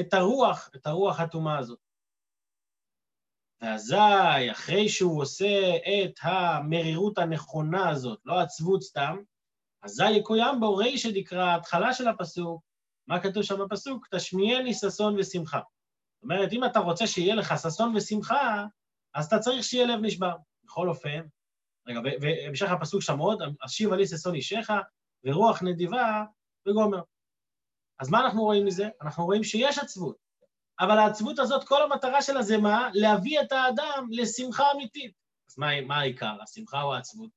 את 0.00 0.14
הרוח, 0.14 0.70
את 0.76 0.86
הרוח 0.86 1.20
הטומאה 1.20 1.58
הזאת. 1.58 1.78
ואזי, 3.62 4.50
אחרי 4.50 4.88
שהוא 4.88 5.22
עושה 5.22 5.76
את 5.76 6.14
המרירות 6.22 7.18
הנכונה 7.18 7.88
הזאת, 7.88 8.20
לא 8.24 8.40
עצבות 8.40 8.82
סתם, 8.82 9.16
אזי 9.82 10.10
יקוים 10.10 10.60
בו 10.60 10.76
רישא 10.76 11.08
דקרא, 11.14 11.44
ההתחלה 11.44 11.94
של 11.94 12.08
הפסוק, 12.08 12.62
מה 13.06 13.20
כתוב 13.20 13.42
שם 13.42 13.58
בפסוק? 13.64 14.06
תשמיעני 14.14 14.74
ששון 14.74 15.18
ושמחה. 15.18 15.60
זאת 16.14 16.22
אומרת, 16.22 16.52
אם 16.52 16.64
אתה 16.64 16.78
רוצה 16.78 17.06
שיהיה 17.06 17.34
לך 17.34 17.54
ששון 17.58 17.96
ושמחה, 17.96 18.66
אז 19.14 19.26
אתה 19.26 19.38
צריך 19.38 19.64
שיהיה 19.64 19.86
לב 19.86 20.00
נשבר. 20.02 20.36
בכל 20.64 20.88
אופן, 20.88 21.20
רגע, 21.86 22.00
והמשך 22.20 22.70
הפסוק 22.70 23.02
שם 23.02 23.18
עוד, 23.18 23.42
אשיב 23.64 23.92
עלי 23.92 24.06
ששון 24.06 24.34
אישך, 24.34 24.70
ורוח 25.24 25.62
נדיבה 25.62 26.24
וגומר. 26.68 27.00
אז 28.00 28.10
מה 28.10 28.20
אנחנו 28.20 28.42
רואים 28.42 28.66
מזה? 28.66 28.88
אנחנו 29.02 29.24
רואים 29.24 29.44
שיש 29.44 29.78
עצבות. 29.78 30.16
אבל 30.80 30.98
העצבות 30.98 31.38
הזאת, 31.38 31.64
כל 31.64 31.82
המטרה 31.82 32.22
שלה 32.22 32.42
זה 32.42 32.58
מה? 32.58 32.88
להביא 32.94 33.40
את 33.40 33.52
האדם 33.52 34.06
לשמחה 34.10 34.72
אמיתית. 34.74 35.12
אז 35.50 35.58
מה, 35.58 35.80
מה 35.80 35.98
העיקר, 35.98 36.36
השמחה 36.42 36.82
או 36.82 36.94
העצבות? 36.94 37.30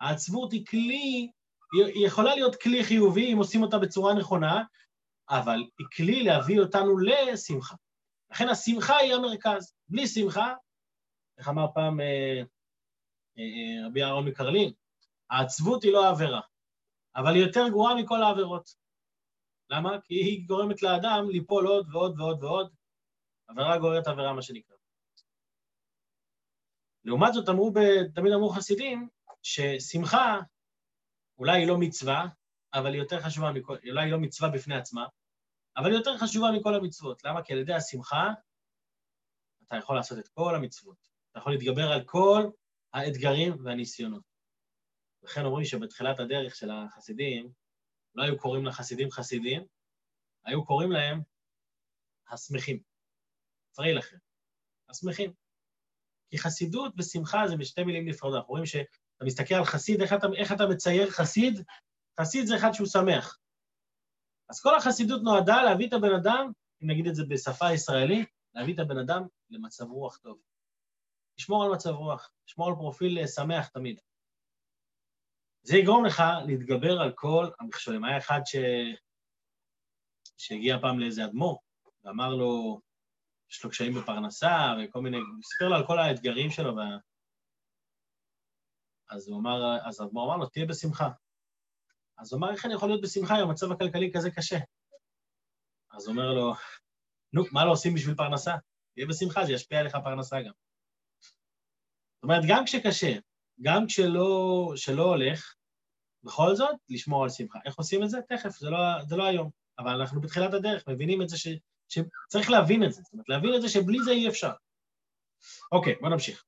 העצבות 0.00 0.52
היא 0.52 0.66
כלי, 0.66 1.30
היא 1.94 2.06
יכולה 2.06 2.34
להיות 2.34 2.56
כלי 2.56 2.84
חיובי 2.84 3.32
אם 3.32 3.38
עושים 3.38 3.62
אותה 3.62 3.78
בצורה 3.78 4.14
נכונה, 4.14 4.62
אבל 5.30 5.64
היא 5.78 5.86
כלי 5.96 6.22
להביא 6.22 6.60
אותנו 6.60 6.98
לשמחה. 6.98 7.74
לכן 8.30 8.48
השמחה 8.48 8.96
היא 8.96 9.14
המרכז. 9.14 9.72
בלי 9.88 10.06
שמחה, 10.06 10.54
איך 11.38 11.48
אמר 11.48 11.66
פעם 11.74 12.00
אה, 12.00 12.42
אה, 13.38 13.86
רבי 13.86 14.02
אהרון 14.02 14.28
מקרלין, 14.28 14.72
העצבות 15.30 15.82
היא 15.82 15.92
לא 15.92 16.06
העבירה, 16.06 16.40
אבל 17.16 17.34
היא 17.34 17.42
יותר 17.44 17.68
גרועה 17.68 17.94
מכל 17.94 18.22
העבירות. 18.22 18.85
למה? 19.70 20.00
כי 20.04 20.14
היא 20.14 20.48
גורמת 20.48 20.82
לאדם 20.82 21.30
ליפול 21.30 21.66
עוד 21.66 21.94
ועוד 21.94 22.20
ועוד 22.20 22.44
ועוד. 22.44 22.74
עבירה 23.48 23.78
גוררת 23.78 24.06
עבירה, 24.06 24.32
מה 24.32 24.42
שנקרא. 24.42 24.76
לעומת 27.04 27.34
זאת, 27.34 27.48
אמרו, 27.48 27.72
תמיד 28.14 28.32
אמרו 28.32 28.48
חסידים, 28.48 29.08
ששמחה 29.42 30.40
אולי 31.38 31.60
היא 31.60 31.68
לא 31.68 31.78
מצווה, 31.78 32.26
אבל 32.74 32.92
היא 32.92 33.02
יותר 33.02 33.20
חשובה 33.20 33.52
מכל, 33.52 33.76
אולי 33.88 34.04
היא 34.04 34.12
לא 34.12 34.18
מצווה 34.18 34.50
בפני 34.50 34.76
עצמה, 34.76 35.06
אבל 35.76 35.86
היא 35.86 35.96
יותר 35.98 36.18
חשובה 36.18 36.46
מכל 36.58 36.74
המצוות. 36.74 37.24
למה? 37.24 37.42
כי 37.42 37.52
על 37.52 37.58
ידי 37.58 37.74
השמחה 37.74 38.30
אתה 39.66 39.76
יכול 39.76 39.96
לעשות 39.96 40.18
את 40.18 40.28
כל 40.28 40.54
המצוות. 40.54 40.96
אתה 41.30 41.38
יכול 41.38 41.52
להתגבר 41.52 41.92
על 41.92 42.04
כל 42.04 42.50
האתגרים 42.92 43.64
והניסיונות. 43.64 44.22
לכן 45.22 45.44
אומרים 45.44 45.64
שבתחילת 45.64 46.20
הדרך 46.20 46.54
של 46.54 46.70
החסידים, 46.70 47.52
לא 48.16 48.22
היו 48.22 48.38
קוראים 48.38 48.66
לחסידים 48.66 49.10
חסידים, 49.10 49.66
היו 50.44 50.64
קוראים 50.64 50.92
להם 50.92 51.20
השמחים. 52.28 52.80
צרי 53.72 53.94
לכם, 53.94 54.16
השמחים. 54.88 55.32
כי 56.30 56.38
חסידות 56.38 56.94
ושמחה 56.98 57.48
זה 57.48 57.56
בשתי 57.56 57.84
מילים 57.84 58.08
נפרדות. 58.08 58.36
אנחנו 58.36 58.50
רואים 58.50 58.66
שאתה 58.66 59.24
מסתכל 59.24 59.54
על 59.54 59.64
חסיד, 59.64 60.00
איך 60.00 60.12
אתה, 60.12 60.26
איך 60.36 60.52
אתה 60.52 60.66
מצייר 60.66 61.10
חסיד? 61.10 61.60
חסיד 62.20 62.46
זה 62.46 62.56
אחד 62.56 62.72
שהוא 62.72 62.86
שמח. 62.86 63.38
אז 64.50 64.60
כל 64.60 64.76
החסידות 64.76 65.22
נועדה 65.22 65.62
להביא 65.62 65.88
את 65.88 65.92
הבן 65.92 66.14
אדם, 66.20 66.52
אם 66.82 66.90
נגיד 66.90 67.06
את 67.06 67.14
זה 67.14 67.22
בשפה 67.28 67.72
ישראלית, 67.72 68.28
להביא 68.54 68.74
את 68.74 68.78
הבן 68.78 68.98
אדם 68.98 69.22
למצב 69.50 69.84
רוח 69.84 70.16
טוב. 70.16 70.40
לשמור 71.38 71.64
על 71.64 71.70
מצב 71.72 71.90
רוח, 71.90 72.32
לשמור 72.48 72.68
על 72.68 72.74
פרופיל 72.74 73.18
אה, 73.18 73.26
שמח 73.26 73.68
תמיד. 73.68 74.00
זה 75.66 75.76
יגרום 75.76 76.04
לך 76.04 76.22
להתגבר 76.46 77.00
על 77.00 77.12
כל 77.14 77.50
המכשולים. 77.60 78.04
היה 78.04 78.18
אחד 78.18 78.40
ש... 78.44 78.56
שהגיע 80.36 80.78
פעם 80.80 80.98
לאיזה 80.98 81.24
אדמו"ר, 81.24 81.60
ואמר 82.04 82.34
לו, 82.34 82.80
יש 83.50 83.64
לו 83.64 83.70
קשיים 83.70 83.94
בפרנסה 83.94 84.74
וכל 84.78 85.00
מיני, 85.00 85.16
הוא 85.16 85.42
סיפר 85.44 85.68
לו 85.68 85.76
על 85.76 85.86
כל 85.86 85.98
האתגרים 85.98 86.50
שלו, 86.50 86.76
ו... 86.76 86.80
אז 89.10 89.28
הוא 89.28 89.40
אמר, 89.40 89.88
אז 89.88 90.00
האדמו"ר 90.00 90.26
אמר 90.26 90.36
לו, 90.36 90.46
תהיה 90.46 90.66
בשמחה. 90.66 91.08
אז 92.18 92.32
הוא 92.32 92.38
אמר, 92.38 92.52
איך 92.52 92.66
אני 92.66 92.74
יכול 92.74 92.88
להיות 92.88 93.02
בשמחה 93.02 93.34
אם 93.36 93.48
המצב 93.48 93.72
הכלכלי 93.72 94.10
כזה 94.14 94.30
קשה? 94.30 94.58
אז 95.92 96.06
הוא 96.06 96.12
אומר 96.12 96.32
לו, 96.32 96.54
נו, 97.32 97.42
מה 97.52 97.64
לא 97.64 97.70
עושים 97.70 97.94
בשביל 97.94 98.14
פרנסה? 98.14 98.54
תהיה 98.94 99.06
בשמחה, 99.06 99.44
זה 99.44 99.52
ישפיע 99.52 99.80
עליך 99.80 99.96
פרנסה 100.04 100.36
גם. 100.42 100.52
זאת 102.14 102.22
אומרת, 102.22 102.42
גם 102.48 102.64
כשקשה, 102.64 103.12
גם 103.62 103.86
כשלא 103.86 104.72
שלא 104.76 105.02
הולך, 105.02 105.55
בכל 106.26 106.54
זאת, 106.54 106.76
לשמור 106.88 107.22
על 107.22 107.30
שמחה. 107.30 107.58
איך 107.64 107.76
עושים 107.76 108.02
את 108.02 108.10
זה? 108.10 108.18
תכף, 108.28 108.58
זה 108.58 108.70
לא, 108.70 108.78
זה 109.08 109.16
לא 109.16 109.24
היום. 109.24 109.50
אבל 109.78 109.90
אנחנו 109.90 110.20
בתחילת 110.20 110.54
הדרך, 110.54 110.88
מבינים 110.88 111.22
את 111.22 111.28
זה 111.28 111.38
ש, 111.38 111.48
שצריך 111.88 112.50
להבין 112.50 112.84
את 112.84 112.92
זה. 112.92 113.02
זאת 113.02 113.12
אומרת, 113.12 113.28
להבין 113.28 113.54
את 113.54 113.62
זה 113.62 113.68
שבלי 113.68 113.98
זה 114.04 114.10
אי 114.10 114.28
אפשר. 114.28 114.52
אוקיי, 115.72 115.94
בוא 116.00 116.08
נמשיך. 116.08 116.44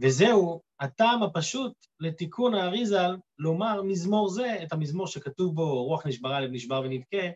וזהו 0.00 0.60
הטעם 0.80 1.22
הפשוט 1.22 1.72
לתיקון 2.00 2.54
האריזל 2.54 3.16
לומר 3.38 3.82
מזמור 3.82 4.28
זה, 4.28 4.62
את 4.62 4.72
המזמור 4.72 5.06
שכתוב 5.06 5.54
בו 5.54 5.84
רוח 5.84 6.06
נשברה, 6.06 6.40
לב 6.40 6.50
נשבר 6.52 6.82
ונבכה, 6.84 7.26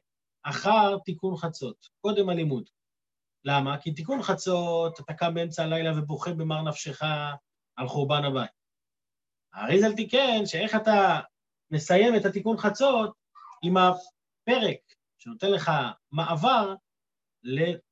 אחר 0.42 0.98
תיקון 1.04 1.36
חצות, 1.36 1.86
קודם 2.00 2.28
הלימוד. 2.28 2.68
למה? 3.44 3.80
כי 3.80 3.92
תיקון 3.92 4.22
חצות, 4.22 5.00
אתה 5.00 5.14
קם 5.14 5.34
באמצע 5.34 5.62
הלילה 5.62 5.98
ובוכה 5.98 6.32
במר 6.32 6.62
נפשך 6.62 7.02
על 7.76 7.88
חורבן 7.88 8.24
הבית. 8.24 8.50
האריזל 9.52 9.94
תיקן 9.96 10.46
שאיך 10.46 10.74
אתה 10.74 11.20
מסיים 11.74 12.16
את 12.16 12.24
התיקון 12.24 12.56
חצות 12.56 13.16
עם 13.62 13.76
הפרק 13.76 14.78
שנותן 15.18 15.50
לך 15.50 15.70
מעבר 16.12 16.74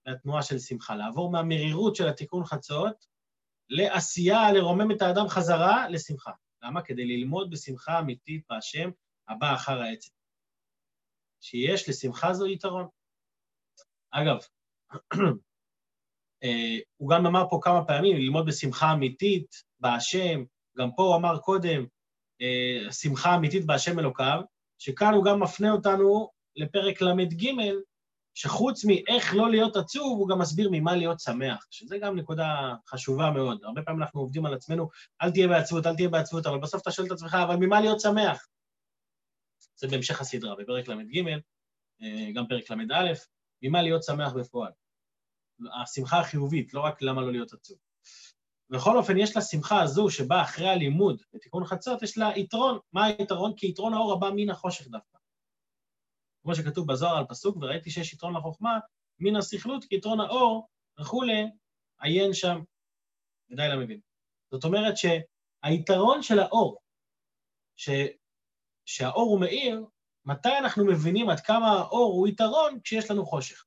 לתנועה 0.06 0.42
של 0.42 0.58
שמחה, 0.58 0.94
לעבור 0.94 1.30
מהמרירות 1.30 1.96
של 1.96 2.08
התיקון 2.08 2.44
חצות 2.44 3.06
לעשייה, 3.68 4.52
לרומם 4.52 4.90
את 4.90 5.02
האדם 5.02 5.28
חזרה 5.28 5.88
לשמחה. 5.88 6.32
למה? 6.62 6.82
כדי 6.82 7.04
ללמוד 7.04 7.50
בשמחה 7.50 7.98
אמיתית 7.98 8.44
בהשם 8.50 8.90
הבא 9.28 9.54
אחר 9.54 9.80
העצם. 9.80 10.10
שיש 11.40 11.88
לשמחה 11.88 12.34
זו 12.34 12.46
יתרון. 12.46 12.88
אגב, 14.10 14.36
אה, 16.44 16.78
הוא 16.96 17.10
גם 17.10 17.26
אמר 17.26 17.44
פה 17.50 17.58
כמה 17.62 17.84
פעמים, 17.86 18.16
ללמוד 18.16 18.46
בשמחה 18.46 18.92
אמיתית 18.92 19.54
בהשם, 19.80 20.44
גם 20.78 20.88
פה 20.96 21.02
הוא 21.02 21.16
אמר 21.16 21.38
קודם, 21.38 21.86
אה, 22.42 22.92
שמחה 22.92 23.34
אמיתית 23.34 23.66
בהשם 23.66 23.98
אלוקיו, 23.98 24.40
שכאן 24.78 25.14
הוא 25.14 25.24
גם 25.24 25.42
מפנה 25.42 25.70
אותנו 25.70 26.30
לפרק 26.56 27.02
ל"ג, 27.02 27.52
שחוץ 28.34 28.84
מאיך 28.84 29.34
לא 29.34 29.50
להיות 29.50 29.76
עצוב, 29.76 30.18
הוא 30.18 30.28
גם 30.28 30.38
מסביר 30.38 30.68
ממה 30.72 30.96
להיות 30.96 31.20
שמח, 31.20 31.66
שזה 31.70 31.98
גם 31.98 32.16
נקודה 32.16 32.74
חשובה 32.88 33.30
מאוד. 33.30 33.64
הרבה 33.64 33.82
פעמים 33.82 34.02
אנחנו 34.02 34.20
עובדים 34.20 34.46
על 34.46 34.54
עצמנו, 34.54 34.88
אל 35.22 35.30
תהיה 35.30 35.48
בעצבות, 35.48 35.86
אל 35.86 35.96
תהיה 35.96 36.08
בעצבות, 36.08 36.46
אבל 36.46 36.58
בסוף 36.58 36.82
אתה 36.82 36.90
שואל 36.90 37.06
את 37.06 37.12
עצמך, 37.12 37.34
אבל 37.34 37.56
ממה 37.56 37.80
להיות 37.80 38.00
שמח? 38.00 38.46
זה 39.76 39.88
בהמשך 39.88 40.20
הסדרה, 40.20 40.54
בפרק 40.56 40.88
ל"ג, 40.88 41.28
אה, 42.02 42.32
גם 42.34 42.46
פרק 42.48 42.70
ל"א, 42.70 43.12
ממה 43.62 43.82
להיות 43.82 44.02
שמח 44.02 44.32
בפועל. 44.32 44.72
השמחה 45.82 46.20
החיובית, 46.20 46.74
לא 46.74 46.80
רק 46.80 47.02
למה 47.02 47.20
לא 47.20 47.32
להיות 47.32 47.52
עצוב. 47.52 47.78
בכל 48.72 48.96
אופן, 48.96 49.18
יש 49.18 49.36
לשמחה 49.36 49.82
הזו 49.82 50.10
שבאה 50.10 50.42
אחרי 50.42 50.68
הלימוד 50.68 51.22
בתיקון 51.34 51.64
חצות, 51.64 52.02
יש 52.02 52.18
לה 52.18 52.30
יתרון. 52.36 52.78
מה 52.92 53.04
היתרון? 53.04 53.52
כי 53.56 53.66
יתרון 53.66 53.94
האור 53.94 54.12
הבא 54.12 54.30
מן 54.36 54.50
החושך 54.50 54.86
דווקא. 54.88 55.18
כמו 56.42 56.54
שכתוב 56.54 56.92
בזוהר 56.92 57.16
על 57.16 57.24
פסוק, 57.28 57.56
וראיתי 57.56 57.90
שיש 57.90 58.12
יתרון 58.12 58.36
לחוכמה 58.36 58.78
מן 59.18 59.36
הסכלות, 59.36 59.84
כי 59.84 59.94
יתרון 59.94 60.20
האור 60.20 60.68
וכולי, 61.00 61.44
עיין 62.00 62.34
שם, 62.34 62.60
ודאי 63.50 63.68
למבין. 63.68 64.00
זאת 64.50 64.64
אומרת 64.64 64.94
שהיתרון 64.96 66.22
של 66.22 66.38
האור, 66.38 66.78
ש... 67.76 67.90
שהאור 68.84 69.30
הוא 69.30 69.40
מאיר, 69.40 69.86
מתי 70.24 70.58
אנחנו 70.58 70.86
מבינים 70.86 71.28
עד 71.28 71.40
כמה 71.40 71.70
האור 71.70 72.12
הוא 72.14 72.28
יתרון 72.28 72.80
כשיש 72.84 73.10
לנו 73.10 73.26
חושך. 73.26 73.64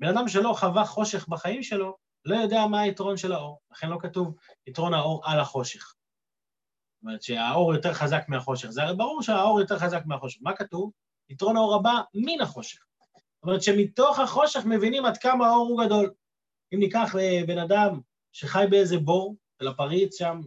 בן 0.00 0.08
אדם 0.08 0.28
שלא 0.28 0.52
חווה 0.60 0.84
חושך 0.84 1.28
בחיים 1.28 1.62
שלו, 1.62 1.96
לא 2.28 2.36
יודע 2.36 2.66
מה 2.66 2.80
היתרון 2.80 3.16
של 3.16 3.32
האור. 3.32 3.60
לכן 3.70 3.88
לא 3.88 3.98
כתוב 4.00 4.34
יתרון 4.66 4.94
האור 4.94 5.22
על 5.24 5.40
החושך. 5.40 5.80
זאת 5.80 7.02
אומרת 7.02 7.22
שהאור 7.22 7.74
יותר 7.74 7.92
חזק 7.92 8.24
מהחושך. 8.28 8.70
זה 8.70 8.82
הרי 8.82 8.96
ברור 8.96 9.22
שהאור 9.22 9.60
יותר 9.60 9.78
חזק 9.78 10.02
מהחושך. 10.06 10.38
מה 10.42 10.56
כתוב? 10.56 10.90
יתרון 11.30 11.56
האור 11.56 11.74
הבא 11.74 12.00
מן 12.14 12.40
החושך. 12.40 12.78
זאת 13.14 13.42
אומרת 13.42 13.62
שמתוך 13.62 14.18
החושך 14.18 14.60
מבינים 14.66 15.04
עד 15.04 15.16
כמה 15.16 15.46
האור 15.46 15.68
הוא 15.68 15.84
גדול. 15.84 16.12
אם 16.74 16.78
ניקח 16.78 17.16
אה, 17.18 17.40
בן 17.46 17.58
אדם 17.58 18.00
שחי 18.32 18.64
באיזה 18.70 18.98
בור, 18.98 19.36
של 19.58 19.68
הפריץ 19.68 20.18
שם, 20.18 20.40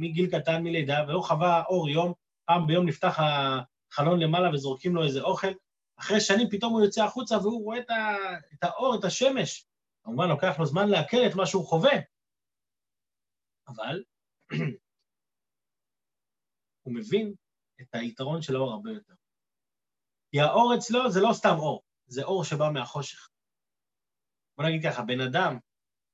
מגיל 0.00 0.30
קטן, 0.30 0.62
מלידה, 0.62 1.04
ולא 1.08 1.20
חווה 1.20 1.62
אור 1.68 1.88
יום, 1.88 2.12
פעם 2.44 2.66
ביום 2.66 2.86
נפתח 2.86 3.18
החלון 3.18 4.20
למעלה 4.20 4.54
וזורקים 4.54 4.94
לו 4.94 5.04
איזה 5.04 5.20
אוכל, 5.22 5.52
אחרי 5.98 6.20
שנים 6.20 6.48
פתאום 6.50 6.72
הוא 6.72 6.80
יוצא 6.80 7.04
החוצה 7.04 7.38
והוא 7.38 7.64
רואה 7.64 7.78
את 7.78 8.62
האור, 8.62 8.94
את 8.94 9.04
השמש. 9.04 9.66
כמובן 10.06 10.28
לוקח 10.28 10.58
לו 10.58 10.66
זמן 10.66 10.88
לעכל 10.88 11.16
את 11.30 11.36
מה 11.36 11.46
שהוא 11.46 11.66
חווה, 11.66 11.96
אבל 13.68 14.04
הוא 16.84 16.94
מבין 16.94 17.34
את 17.80 17.94
היתרון 17.94 18.42
של 18.42 18.56
האור 18.56 18.70
הרבה 18.70 18.90
יותר. 18.90 19.14
כי 20.30 20.40
האור 20.40 20.74
אצלו 20.78 21.10
זה 21.10 21.20
לא 21.20 21.32
סתם 21.32 21.56
אור, 21.58 21.82
זה 22.06 22.22
אור 22.22 22.44
שבא 22.44 22.70
מהחושך. 22.74 23.28
בוא 24.56 24.64
נגיד 24.64 24.80
ככה, 24.84 25.02
בן 25.02 25.20
אדם 25.20 25.58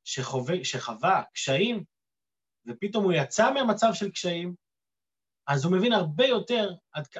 שחווה, 0.04 0.64
שחווה 0.64 1.22
קשיים, 1.34 1.84
ופתאום 2.66 3.04
הוא 3.04 3.12
יצא 3.12 3.52
מהמצב 3.54 3.90
של 3.94 4.10
קשיים, 4.10 4.54
אז 5.46 5.64
הוא 5.64 5.76
מבין 5.76 5.92
הרבה 5.92 6.26
יותר 6.26 6.70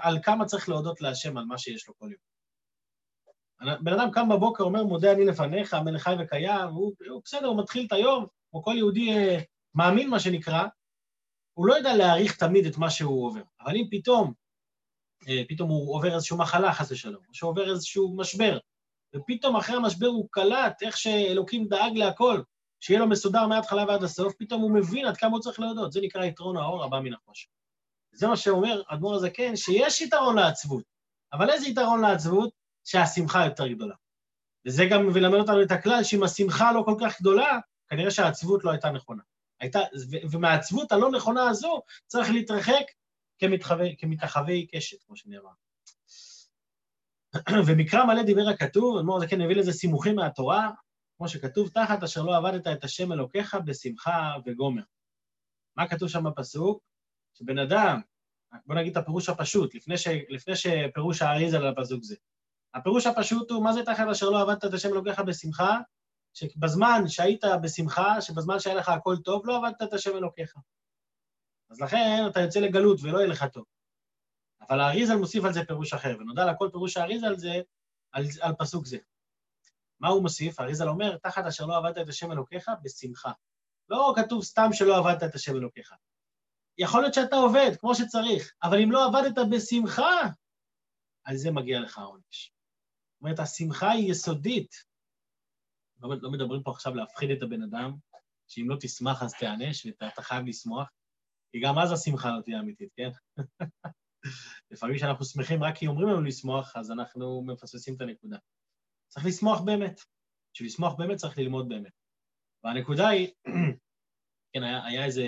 על, 0.00 0.18
כמה 0.22 0.44
צריך 0.44 0.68
להודות 0.68 1.00
להשם 1.00 1.36
על 1.36 1.44
מה 1.44 1.58
שיש 1.58 1.88
לו 1.88 1.94
כל 1.98 2.08
יום. 2.10 2.31
בן 3.80 3.92
אדם 3.92 4.10
קם 4.10 4.28
בבוקר, 4.28 4.64
אומר, 4.64 4.84
מודה 4.84 5.12
אני 5.12 5.24
לפניך, 5.24 5.74
המלך 5.74 6.02
חי 6.02 6.14
וקיים, 6.18 6.68
הוא, 6.68 6.92
הוא 7.10 7.22
בסדר, 7.24 7.46
הוא 7.46 7.58
מתחיל 7.58 7.86
את 7.86 7.92
היום, 7.92 8.26
כמו 8.50 8.62
כל 8.62 8.74
יהודי 8.76 9.12
אה, 9.12 9.38
מאמין, 9.74 10.10
מה 10.10 10.20
שנקרא, 10.20 10.62
הוא 11.54 11.66
לא 11.66 11.74
יודע 11.74 11.96
להעריך 11.96 12.36
תמיד 12.36 12.66
את 12.66 12.76
מה 12.76 12.90
שהוא 12.90 13.26
עובר. 13.26 13.42
אבל 13.60 13.76
אם 13.76 13.84
פתאום, 13.90 14.32
אה, 15.28 15.42
פתאום 15.48 15.70
הוא 15.70 15.94
עובר 15.94 16.14
איזושהי 16.14 16.36
מחלה, 16.36 16.72
חס 16.72 16.90
ושלום, 16.90 17.22
או 17.28 17.34
שעובר 17.34 17.70
איזשהו 17.70 18.16
משבר, 18.16 18.58
ופתאום 19.16 19.56
אחרי 19.56 19.76
המשבר 19.76 20.06
הוא 20.06 20.28
קלט 20.30 20.82
איך 20.82 20.96
שאלוקים 20.96 21.68
דאג 21.68 21.96
להכל, 21.96 22.42
שיהיה 22.80 23.00
לו 23.00 23.08
מסודר 23.08 23.46
מההתחלה 23.46 23.84
ועד 23.88 24.02
הסוף, 24.02 24.32
פתאום 24.38 24.62
הוא 24.62 24.70
מבין 24.70 25.06
עד 25.06 25.16
כמה 25.16 25.30
הוא 25.30 25.40
צריך 25.40 25.60
להודות. 25.60 25.92
זה 25.92 26.00
נקרא 26.00 26.24
יתרון 26.24 26.56
האור 26.56 26.84
הבא 26.84 27.00
מן 27.00 27.14
החושך. 27.14 27.48
זה 28.12 28.26
מה 28.26 28.36
שאומר 28.36 28.82
אדמו"ר 28.88 29.14
הזקן, 29.14 29.56
שיש 29.56 30.00
יתרון 30.00 30.36
לעצבות. 30.36 30.84
אבל 31.32 31.50
איזה 31.50 31.68
יתרון 31.68 32.00
לעצבות? 32.00 32.61
שהשמחה 32.84 33.44
יותר 33.44 33.66
גדולה. 33.66 33.94
וזה 34.66 34.84
גם 34.90 35.06
מלמד 35.06 35.38
אותנו 35.38 35.62
את 35.62 35.70
הכלל 35.70 36.04
שאם 36.04 36.22
השמחה 36.22 36.72
לא 36.72 36.82
כל 36.84 36.94
כך 37.00 37.20
גדולה, 37.20 37.58
כנראה 37.88 38.10
שהעצבות 38.10 38.64
לא 38.64 38.70
הייתה 38.70 38.90
נכונה. 38.90 39.22
הייתה, 39.60 39.80
ומהעצבות 40.30 40.92
הלא 40.92 41.10
נכונה 41.10 41.48
הזו 41.48 41.82
צריך 42.06 42.30
להתרחק 42.30 42.84
כמתחווי, 43.98 44.66
קשת, 44.72 45.02
כמו 45.06 45.16
שנאמר. 45.16 45.50
ומקרא 47.66 48.04
מלא 48.04 48.22
דיבר 48.22 48.48
הכתוב, 48.48 48.98
אדמו"ר 48.98 49.16
הזקן 49.16 49.40
הביא 49.40 49.56
לזה 49.56 49.72
סימוכים 49.72 50.16
מהתורה, 50.16 50.70
כמו 51.16 51.28
שכתוב, 51.28 51.68
תחת 51.68 52.02
אשר 52.02 52.22
לא 52.22 52.36
עבדת 52.36 52.66
את 52.66 52.84
השם 52.84 53.12
אלוקיך 53.12 53.56
בשמחה 53.64 54.34
וגומר. 54.46 54.82
מה 55.76 55.88
כתוב 55.88 56.08
שם 56.08 56.24
בפסוק? 56.24 56.82
שבן 57.34 57.58
אדם, 57.58 58.00
בוא 58.66 58.74
נגיד 58.74 58.90
את 58.90 59.02
הפירוש 59.02 59.28
הפשוט, 59.28 59.74
לפני, 59.74 59.98
ש, 59.98 60.08
לפני 60.28 60.56
שפירוש 60.56 61.22
האריזה 61.22 61.56
על 61.56 61.66
הפסוק 61.66 62.02
זה. 62.02 62.16
הפירוש 62.74 63.06
הפשוט 63.06 63.50
הוא, 63.50 63.64
מה 63.64 63.72
זה 63.72 63.84
תחת 63.84 64.04
אשר 64.12 64.30
לא 64.30 64.40
עבדת 64.40 64.64
את 64.64 64.74
השם 64.74 64.88
אלוקיך 64.88 65.20
בשמחה? 65.20 65.78
שבזמן 66.34 67.08
שהיית 67.08 67.44
בשמחה, 67.62 68.20
שבזמן 68.20 68.58
שהיה 68.58 68.76
לך 68.76 68.88
הכל 68.88 69.16
טוב, 69.24 69.46
לא 69.46 69.56
עבדת 69.56 69.82
את 69.82 69.92
השם 69.92 70.16
אלוקיך. 70.16 70.54
אז 71.70 71.80
לכן 71.80 72.24
אתה 72.30 72.40
יוצא 72.40 72.60
לגלות 72.60 72.98
ולא 73.02 73.18
יהיה 73.18 73.28
לך 73.28 73.44
טוב. 73.44 73.64
אבל 74.70 74.80
האריזל 74.80 75.16
מוסיף 75.16 75.44
על 75.44 75.52
זה 75.52 75.64
פירוש 75.64 75.92
אחר, 75.92 76.16
ונודע 76.20 76.52
לכל 76.52 76.68
פירוש 76.72 76.96
האריזל 76.96 77.36
זה 77.36 77.60
על, 78.12 78.24
על 78.40 78.54
פסוק 78.58 78.86
זה. 78.86 78.98
מה 80.00 80.08
הוא 80.08 80.22
מוסיף? 80.22 80.60
האריזל 80.60 80.88
אומר, 80.88 81.16
תחת 81.16 81.46
אשר 81.46 81.66
לא 81.66 81.76
עבדת 81.76 81.98
את 81.98 82.08
השם 82.08 82.32
אלוקיך, 82.32 82.70
בשמחה. 82.82 83.32
לא 83.88 84.14
כתוב 84.16 84.42
סתם 84.42 84.68
שלא 84.72 84.96
עבדת 84.96 85.22
את 85.22 85.34
השם 85.34 85.56
אלוקיך. 85.56 85.94
יכול 86.78 87.00
להיות 87.00 87.14
שאתה 87.14 87.36
עובד 87.36 87.70
כמו 87.80 87.94
שצריך, 87.94 88.52
אבל 88.62 88.82
אם 88.82 88.92
לא 88.92 89.06
עבדת 89.06 89.38
בשמחה, 89.50 90.20
על 91.24 91.36
זה 91.36 91.50
מגיע 91.50 91.80
לך 91.80 91.98
העונש. 91.98 92.52
אומרת, 93.22 93.38
השמחה 93.38 93.90
היא 93.90 94.10
יסודית. 94.10 94.74
לא, 96.00 96.08
לא 96.22 96.30
מדברים 96.30 96.62
פה 96.62 96.70
עכשיו 96.70 96.94
להפחיד 96.94 97.30
את 97.30 97.42
הבן 97.42 97.62
אדם, 97.62 97.96
שאם 98.48 98.70
לא 98.70 98.76
תשמח 98.80 99.22
אז 99.22 99.34
תיענש, 99.34 99.86
ואתה 99.86 100.22
חייב 100.22 100.46
לשמוח, 100.46 100.88
כי 101.52 101.60
גם 101.60 101.78
אז 101.78 101.92
השמחה 101.92 102.30
לא 102.30 102.42
תהיה 102.42 102.60
אמיתית, 102.60 102.92
כן? 102.96 103.10
לפעמים 104.70 104.96
כשאנחנו 104.96 105.24
שמחים 105.24 105.64
רק 105.64 105.76
כי 105.76 105.86
אומרים 105.86 106.08
לנו 106.08 106.22
לשמוח, 106.22 106.76
אז 106.76 106.90
אנחנו 106.90 107.42
מפספסים 107.46 107.96
את 107.96 108.00
הנקודה. 108.00 108.36
צריך 109.08 109.26
לשמוח 109.26 109.60
באמת. 109.60 110.00
בשביל 110.54 110.68
לשמוח 110.68 110.94
באמת 110.98 111.16
צריך 111.16 111.38
ללמוד 111.38 111.68
באמת. 111.68 111.92
והנקודה 112.64 113.08
היא, 113.08 113.32
כן, 114.52 114.62
היה, 114.62 114.84
היה 114.84 115.04
איזה, 115.04 115.26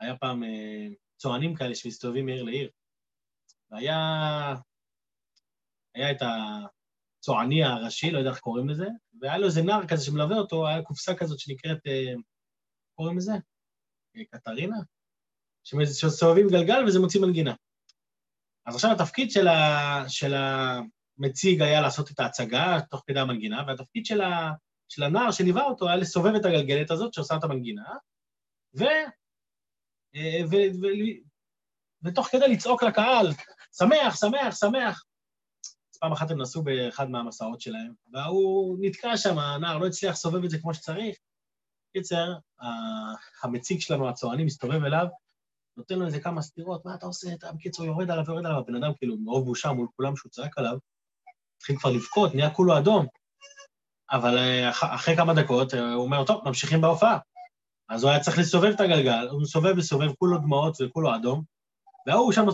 היה 0.00 0.16
פעם 0.16 0.44
אה, 0.44 0.88
צוענים 1.16 1.54
כאלה 1.54 1.74
שמסתובבים 1.74 2.26
מעיר 2.26 2.42
לעיר, 2.42 2.70
והיה 3.70 3.96
היה 5.94 6.10
את 6.10 6.22
הצועני 7.22 7.64
הראשי, 7.64 8.10
לא 8.10 8.18
יודע 8.18 8.30
איך 8.30 8.38
קוראים 8.40 8.68
לזה, 8.68 8.86
והיה 9.20 9.38
לו 9.38 9.46
איזה 9.46 9.62
נער 9.62 9.86
כזה 9.86 10.04
שמלווה 10.04 10.36
אותו, 10.36 10.66
היה 10.68 10.82
קופסה 10.82 11.14
כזאת 11.14 11.38
שנקראת, 11.38 11.86
אה, 11.86 12.12
קוראים 12.94 13.16
לזה? 13.16 13.32
אה, 14.16 14.22
קטרינה? 14.30 14.76
שסובבים 15.64 16.48
גלגל 16.48 16.84
וזה 16.86 17.00
מוציא 17.00 17.20
מנגינה. 17.20 17.54
אז 18.66 18.74
עכשיו 18.74 18.92
התפקיד 18.92 19.30
של, 19.30 19.48
ה, 19.48 20.04
של 20.08 20.34
המציג 20.34 21.62
היה 21.62 21.80
לעשות 21.80 22.10
את 22.10 22.20
ההצגה 22.20 22.78
תוך 22.90 23.02
כדי 23.06 23.20
המנגינה, 23.20 23.64
והתפקיד 23.66 24.06
של, 24.06 24.20
ה, 24.20 24.52
של 24.88 25.02
הנער 25.02 25.30
שליווה 25.30 25.64
אותו 25.64 25.88
היה 25.88 25.96
לסובב 25.96 26.34
את 26.34 26.44
הגלגלת 26.44 26.90
הזאת 26.90 27.14
שעושה 27.14 27.36
את 27.36 27.44
המנגינה, 27.44 27.96
ו, 28.78 28.84
אה, 30.14 30.40
ו, 30.50 30.50
ו, 30.50 30.82
ו, 30.82 30.86
ותוך 32.02 32.26
כדי 32.26 32.48
לצעוק 32.48 32.82
לקהל, 32.82 33.26
שמח, 33.78 34.16
שמח, 34.16 34.54
שמח. 34.54 35.04
פעם 36.02 36.12
אחת 36.12 36.30
הם 36.30 36.40
נסעו 36.40 36.62
באחד 36.62 37.10
מהמסעות 37.10 37.60
שלהם, 37.60 37.92
והוא 38.12 38.78
נתקע 38.80 39.16
שם, 39.16 39.38
הנער 39.38 39.78
לא 39.78 39.86
הצליח 39.86 40.12
לסובב 40.12 40.44
את 40.44 40.50
זה 40.50 40.58
כמו 40.58 40.74
שצריך. 40.74 41.16
קיצר, 41.92 42.34
המציג 43.42 43.80
שלנו, 43.80 44.08
הצועני, 44.08 44.44
מסתובב 44.44 44.84
אליו, 44.84 45.06
נותן 45.76 45.98
לו 45.98 46.06
איזה 46.06 46.20
כמה 46.20 46.42
סטירות, 46.42 46.84
מה 46.84 46.94
אתה 46.94 47.06
עושה? 47.06 47.32
אתה 47.32 47.52
בקיצור 47.52 47.86
יורד 47.86 48.10
עליו, 48.10 48.24
יורד 48.28 48.46
עליו, 48.46 48.58
הבן 48.58 48.74
אדם 48.74 48.92
כאילו 48.98 49.16
מרוב 49.16 49.44
בושה 49.44 49.72
מול 49.72 49.88
כולם 49.96 50.16
שהוא 50.16 50.30
צעק 50.30 50.58
עליו, 50.58 50.78
התחיל 51.56 51.78
כבר 51.78 51.90
לבכות, 51.90 52.34
נהיה 52.34 52.50
כולו 52.50 52.78
אדום. 52.78 53.06
אבל 54.10 54.38
אה, 54.38 54.70
אחרי 54.70 55.16
כמה 55.16 55.34
דקות 55.34 55.74
אה, 55.74 55.92
הוא 55.92 56.04
אומר, 56.04 56.24
טוב, 56.24 56.42
ממשיכים 56.44 56.80
בהופעה. 56.80 57.18
אז 57.88 58.02
הוא 58.02 58.10
היה 58.10 58.20
צריך 58.20 58.38
לסובב 58.38 58.72
את 58.74 58.80
הגלגל, 58.80 59.28
הוא 59.30 59.42
מסובב 59.42 59.74
וסובב, 59.76 60.12
כולו 60.18 60.38
דמעות 60.38 60.76
וכולו 60.80 61.16
אדום, 61.16 61.42
וההוא 62.06 62.32
שם 62.32 62.44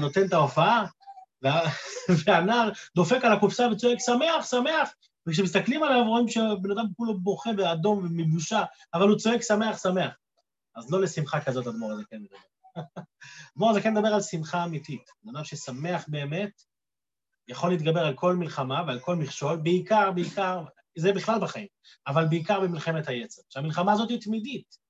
נותן, 0.00 0.24
את 0.26 0.32
ההופעה, 0.32 0.86
והנער 2.24 2.70
דופק 2.94 3.24
על 3.24 3.32
הקופסה 3.32 3.68
וצועק, 3.72 3.98
שמח, 4.00 4.46
שמח, 4.50 4.94
וכשמסתכלים 5.28 5.82
עליו 5.82 6.04
רואים 6.04 6.28
שהבן 6.28 6.70
אדם 6.70 6.86
כולו 6.96 7.20
בוכה 7.20 7.52
באדום 7.52 7.98
ומבושה, 7.98 8.64
אבל 8.94 9.08
הוא 9.08 9.18
צועק 9.18 9.42
שמח, 9.42 9.82
שמח. 9.82 10.12
אז 10.76 10.92
לא 10.92 11.00
לשמחה 11.00 11.40
כזאת 11.40 11.66
אדמו"ר 11.66 11.92
הזה 11.92 12.02
כן 12.10 12.16
מדבר. 12.16 12.36
אדמו"ר 13.56 13.70
הזה 13.70 13.80
כן 13.80 13.94
מדבר 13.94 14.08
על 14.08 14.20
שמחה 14.20 14.64
אמיתית. 14.64 15.10
בן 15.24 15.36
אדם 15.36 15.44
ששמח 15.44 16.04
באמת, 16.08 16.62
יכול 17.48 17.70
להתגבר 17.70 18.00
על 18.00 18.14
כל 18.14 18.36
מלחמה 18.36 18.82
ועל 18.86 19.00
כל 19.00 19.16
מכשול, 19.16 19.56
בעיקר, 19.56 20.10
בעיקר, 20.12 20.64
זה 20.98 21.12
בכלל 21.12 21.40
בחיים, 21.40 21.66
אבל 22.06 22.26
בעיקר 22.28 22.60
במלחמת 22.60 23.08
היצר. 23.08 23.42
שהמלחמה 23.48 23.92
הזאת 23.92 24.10
היא 24.10 24.20
תמידית. 24.20 24.87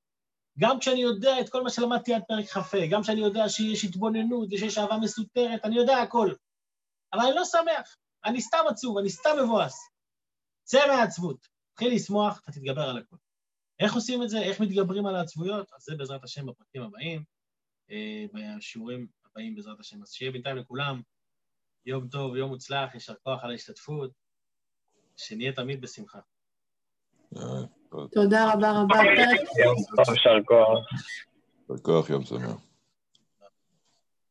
גם 0.59 0.79
כשאני 0.81 1.01
יודע 1.01 1.40
את 1.40 1.49
כל 1.49 1.62
מה 1.62 1.71
שלמדתי 1.71 2.14
עד 2.14 2.23
פרק 2.29 2.47
כ"ה, 2.47 2.87
גם 2.90 3.03
כשאני 3.03 3.21
יודע 3.21 3.49
שיש 3.49 3.85
התבוננות 3.85 4.49
ושיש 4.53 4.79
אהבה 4.79 4.97
מסותרת, 4.97 5.64
אני 5.64 5.77
יודע 5.77 5.97
הכל. 6.03 6.33
אבל 7.12 7.23
אני 7.23 7.35
לא 7.35 7.44
שמח, 7.44 7.97
אני 8.25 8.40
סתם 8.40 8.64
עצוב, 8.71 8.99
אני 8.99 9.11
סתם 9.11 9.31
מבואס. 9.42 9.90
צא 10.64 10.79
מהעצבות, 10.88 11.49
תתחיל 11.73 11.94
לשמוח, 11.94 12.40
אתה 12.42 12.53
תתגבר 12.53 12.83
על 12.83 12.99
הכל. 12.99 13.16
איך 13.81 13.94
עושים 13.94 14.23
את 14.23 14.29
זה? 14.29 14.38
איך 14.38 14.61
מתגברים 14.61 15.07
על 15.07 15.16
העצבויות? 15.16 15.73
אז 15.73 15.83
זה 15.83 15.97
בעזרת 15.99 16.25
השם 16.25 16.47
בפרקים 16.47 16.83
הבאים, 16.83 17.25
אה, 17.90 18.25
בשיעורים 18.35 19.07
הבאים 19.25 19.55
בעזרת 19.55 19.81
השם. 19.81 20.03
אז 20.03 20.12
שיהיה 20.12 20.33
בינתיים 20.33 20.57
לכולם 20.57 21.03
יום 21.87 22.09
טוב, 22.09 22.37
יום 22.37 22.51
מוצלח, 22.51 22.94
יישר 22.94 23.14
כוח 23.23 23.44
על 23.44 23.51
ההשתתפות, 23.51 24.11
שנהיה 25.16 25.53
תמיד 25.53 25.81
בשמחה. 25.81 26.21
תודה 28.12 28.53
רבה 28.53 28.71
רבה. 28.73 28.97
יישר 30.09 30.38
כוח. 30.47 30.79
יישר 31.71 31.83
כוח, 31.83 32.11
יום 32.11 32.25
שמח. 32.25 32.67